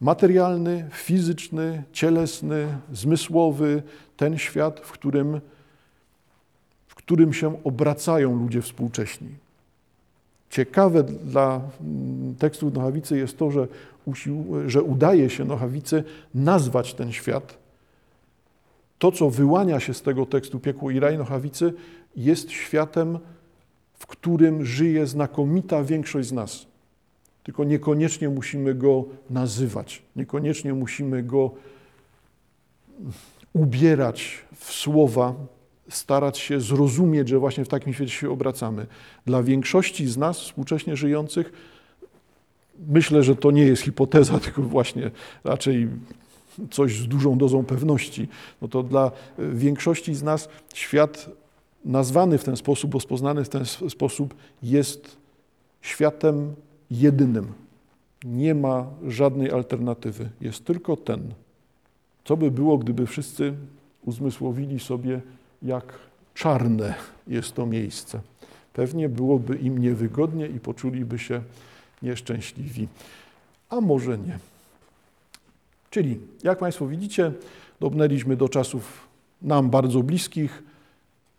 materialny, 0.00 0.88
fizyczny, 0.92 1.82
cielesny, 1.92 2.66
zmysłowy, 2.92 3.82
ten 4.16 4.38
świat, 4.38 4.80
w 4.80 4.92
którym, 4.92 5.40
w 6.88 6.94
którym 6.94 7.32
się 7.32 7.64
obracają 7.64 8.38
ludzie 8.38 8.62
współcześni. 8.62 9.28
Ciekawe 10.50 11.02
dla 11.02 11.60
mm, 11.80 12.34
tekstu 12.34 12.70
Nochawicy 12.70 13.18
jest 13.18 13.38
to, 13.38 13.50
że, 13.50 13.68
że 14.66 14.82
udaje 14.82 15.30
się 15.30 15.44
Nochawicy 15.44 16.04
nazwać 16.34 16.94
ten 16.94 17.12
świat. 17.12 17.58
To, 18.98 19.12
co 19.12 19.30
wyłania 19.30 19.80
się 19.80 19.94
z 19.94 20.02
tego 20.02 20.26
tekstu 20.26 20.60
Piekło 20.60 20.90
i 20.90 21.00
Raj 21.00 21.18
Nochawicy, 21.18 21.72
jest 22.16 22.50
światem, 22.50 23.18
w 23.94 24.06
którym 24.06 24.64
żyje 24.64 25.06
znakomita 25.06 25.84
większość 25.84 26.28
z 26.28 26.32
nas. 26.32 26.66
Tylko 27.42 27.64
niekoniecznie 27.64 28.28
musimy 28.28 28.74
go 28.74 29.04
nazywać, 29.30 30.02
niekoniecznie 30.16 30.74
musimy 30.74 31.22
go 31.22 31.50
ubierać 33.52 34.38
w 34.56 34.72
słowa, 34.72 35.34
starać 35.90 36.38
się 36.38 36.60
zrozumieć, 36.60 37.28
że 37.28 37.38
właśnie 37.38 37.64
w 37.64 37.68
takim 37.68 37.94
świecie 37.94 38.12
się 38.12 38.30
obracamy. 38.30 38.86
Dla 39.26 39.42
większości 39.42 40.06
z 40.06 40.16
nas 40.16 40.40
współcześnie 40.40 40.96
żyjących, 40.96 41.52
myślę, 42.88 43.22
że 43.22 43.36
to 43.36 43.50
nie 43.50 43.62
jest 43.62 43.82
hipoteza, 43.82 44.38
tylko 44.44 44.62
właśnie 44.62 45.10
raczej 45.44 45.88
coś 46.70 46.98
z 46.98 47.06
dużą 47.06 47.38
dozą 47.38 47.64
pewności. 47.64 48.28
No 48.62 48.68
to 48.68 48.82
dla 48.82 49.10
większości 49.38 50.14
z 50.14 50.22
nas 50.22 50.48
świat 50.74 51.30
nazwany 51.84 52.38
w 52.38 52.44
ten 52.44 52.56
sposób, 52.56 52.94
rozpoznany 52.94 53.44
w 53.44 53.48
ten 53.48 53.64
sposób 53.88 54.34
jest 54.62 55.16
światem 55.82 56.54
jedynym. 56.90 57.52
Nie 58.24 58.54
ma 58.54 58.86
żadnej 59.08 59.50
alternatywy. 59.50 60.30
Jest 60.40 60.64
tylko 60.64 60.96
ten. 60.96 61.34
Co 62.24 62.36
by 62.36 62.50
było, 62.50 62.78
gdyby 62.78 63.06
wszyscy 63.06 63.54
uzmysłowili 64.04 64.80
sobie, 64.80 65.20
jak 65.62 65.84
czarne 66.34 66.94
jest 67.26 67.54
to 67.54 67.66
miejsce? 67.66 68.20
Pewnie 68.72 69.08
byłoby 69.08 69.56
im 69.56 69.78
niewygodnie 69.78 70.46
i 70.46 70.60
poczuliby 70.60 71.18
się 71.18 71.42
nieszczęśliwi. 72.02 72.88
A 73.68 73.80
może 73.80 74.18
nie. 74.18 74.38
Czyli, 75.90 76.20
jak 76.42 76.58
Państwo 76.58 76.86
widzicie, 76.86 77.32
dobrnęliśmy 77.80 78.36
do 78.36 78.48
czasów 78.48 79.08
nam 79.42 79.70
bardzo 79.70 80.02
bliskich. 80.02 80.62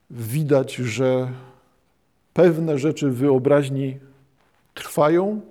Widać, 0.09 0.75
że 0.75 1.31
pewne 2.33 2.79
rzeczy 2.79 3.11
wyobraźni 3.11 3.97
trwają 4.73 5.41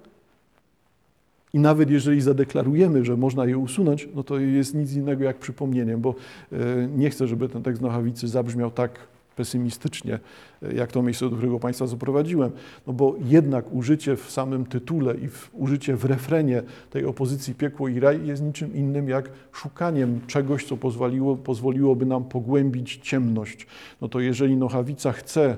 i 1.54 1.58
nawet 1.58 1.90
jeżeli 1.90 2.20
zadeklarujemy, 2.20 3.04
że 3.04 3.16
można 3.16 3.46
je 3.46 3.58
usunąć, 3.58 4.08
no 4.14 4.22
to 4.22 4.38
jest 4.38 4.74
nic 4.74 4.92
innego 4.92 5.24
jak 5.24 5.38
przypomnieniem, 5.38 6.00
bo 6.00 6.14
e, 6.52 6.56
nie 6.96 7.10
chcę, 7.10 7.26
żeby 7.26 7.48
ten 7.48 7.62
tekst 7.62 7.82
Nochawicy 7.82 8.28
zabrzmiał 8.28 8.70
tak 8.70 8.90
pesymistycznie, 9.36 10.18
e, 10.62 10.74
jak 10.74 10.92
to 10.92 11.02
miejsce, 11.02 11.30
do 11.30 11.36
którego 11.36 11.58
Państwa 11.58 11.86
zaprowadziłem, 11.86 12.50
no 12.86 12.92
bo 12.92 13.14
jednak 13.24 13.72
użycie 13.72 14.16
w 14.16 14.30
samym 14.30 14.66
tytule 14.66 15.14
i 15.14 15.28
w, 15.28 15.50
użycie 15.52 15.96
w 15.96 16.04
refrenie 16.04 16.62
tej 16.90 17.04
opozycji 17.04 17.54
piekło 17.54 17.88
i 17.88 18.00
raj 18.00 18.26
jest 18.26 18.42
niczym 18.42 18.74
innym 18.74 19.08
jak 19.08 19.30
szukaniem 19.52 20.20
czegoś, 20.26 20.64
co 20.64 20.76
pozwoliło, 20.76 21.36
pozwoliłoby 21.36 22.06
nam 22.06 22.24
pogłębić 22.24 23.00
ciemność. 23.02 23.66
No 24.00 24.08
to 24.08 24.20
jeżeli 24.20 24.56
Nochawica 24.56 25.12
chce 25.12 25.56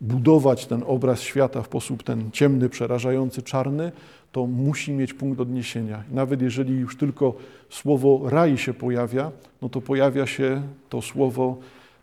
budować 0.00 0.66
ten 0.66 0.82
obraz 0.86 1.20
świata 1.20 1.62
w 1.62 1.66
sposób 1.66 2.02
ten 2.02 2.30
ciemny, 2.30 2.68
przerażający, 2.68 3.42
czarny, 3.42 3.92
to 4.32 4.46
musi 4.46 4.92
mieć 4.92 5.14
punkt 5.14 5.40
odniesienia. 5.40 6.02
Nawet 6.10 6.42
jeżeli 6.42 6.74
już 6.74 6.96
tylko 6.96 7.34
słowo 7.70 8.20
raj 8.24 8.58
się 8.58 8.74
pojawia, 8.74 9.30
no 9.62 9.68
to 9.68 9.80
pojawia 9.80 10.26
się 10.26 10.62
to 10.88 11.02
słowo 11.02 11.56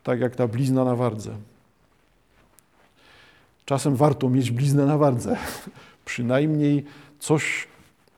tak 0.04 0.20
jak 0.20 0.36
ta 0.36 0.48
blizna 0.48 0.86
na 0.86 0.96
wardze. 0.96 1.32
Czasem 3.66 3.96
warto 3.96 4.30
mieć 4.30 4.52
bliznę 4.52 4.86
na 4.86 4.98
wardze. 4.98 5.38
Przynajmniej 6.06 6.86
coś 7.20 7.68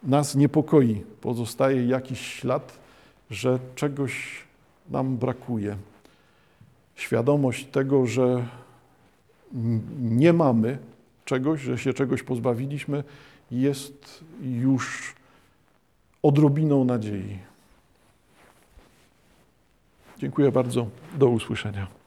nas 0.03 0.35
niepokoi. 0.35 1.03
Pozostaje 1.21 1.85
jakiś 1.85 2.19
ślad, 2.19 2.79
że 3.31 3.59
czegoś 3.75 4.43
nam 4.89 5.17
brakuje. 5.17 5.77
Świadomość 6.95 7.65
tego, 7.65 8.07
że 8.07 8.45
nie 10.01 10.33
mamy 10.33 10.77
czegoś, 11.25 11.61
że 11.61 11.77
się 11.77 11.93
czegoś 11.93 12.23
pozbawiliśmy, 12.23 13.03
jest 13.51 14.23
już 14.41 15.15
odrobiną 16.23 16.83
nadziei. 16.83 17.39
Dziękuję 20.17 20.51
bardzo. 20.51 20.87
Do 21.15 21.27
usłyszenia. 21.27 22.00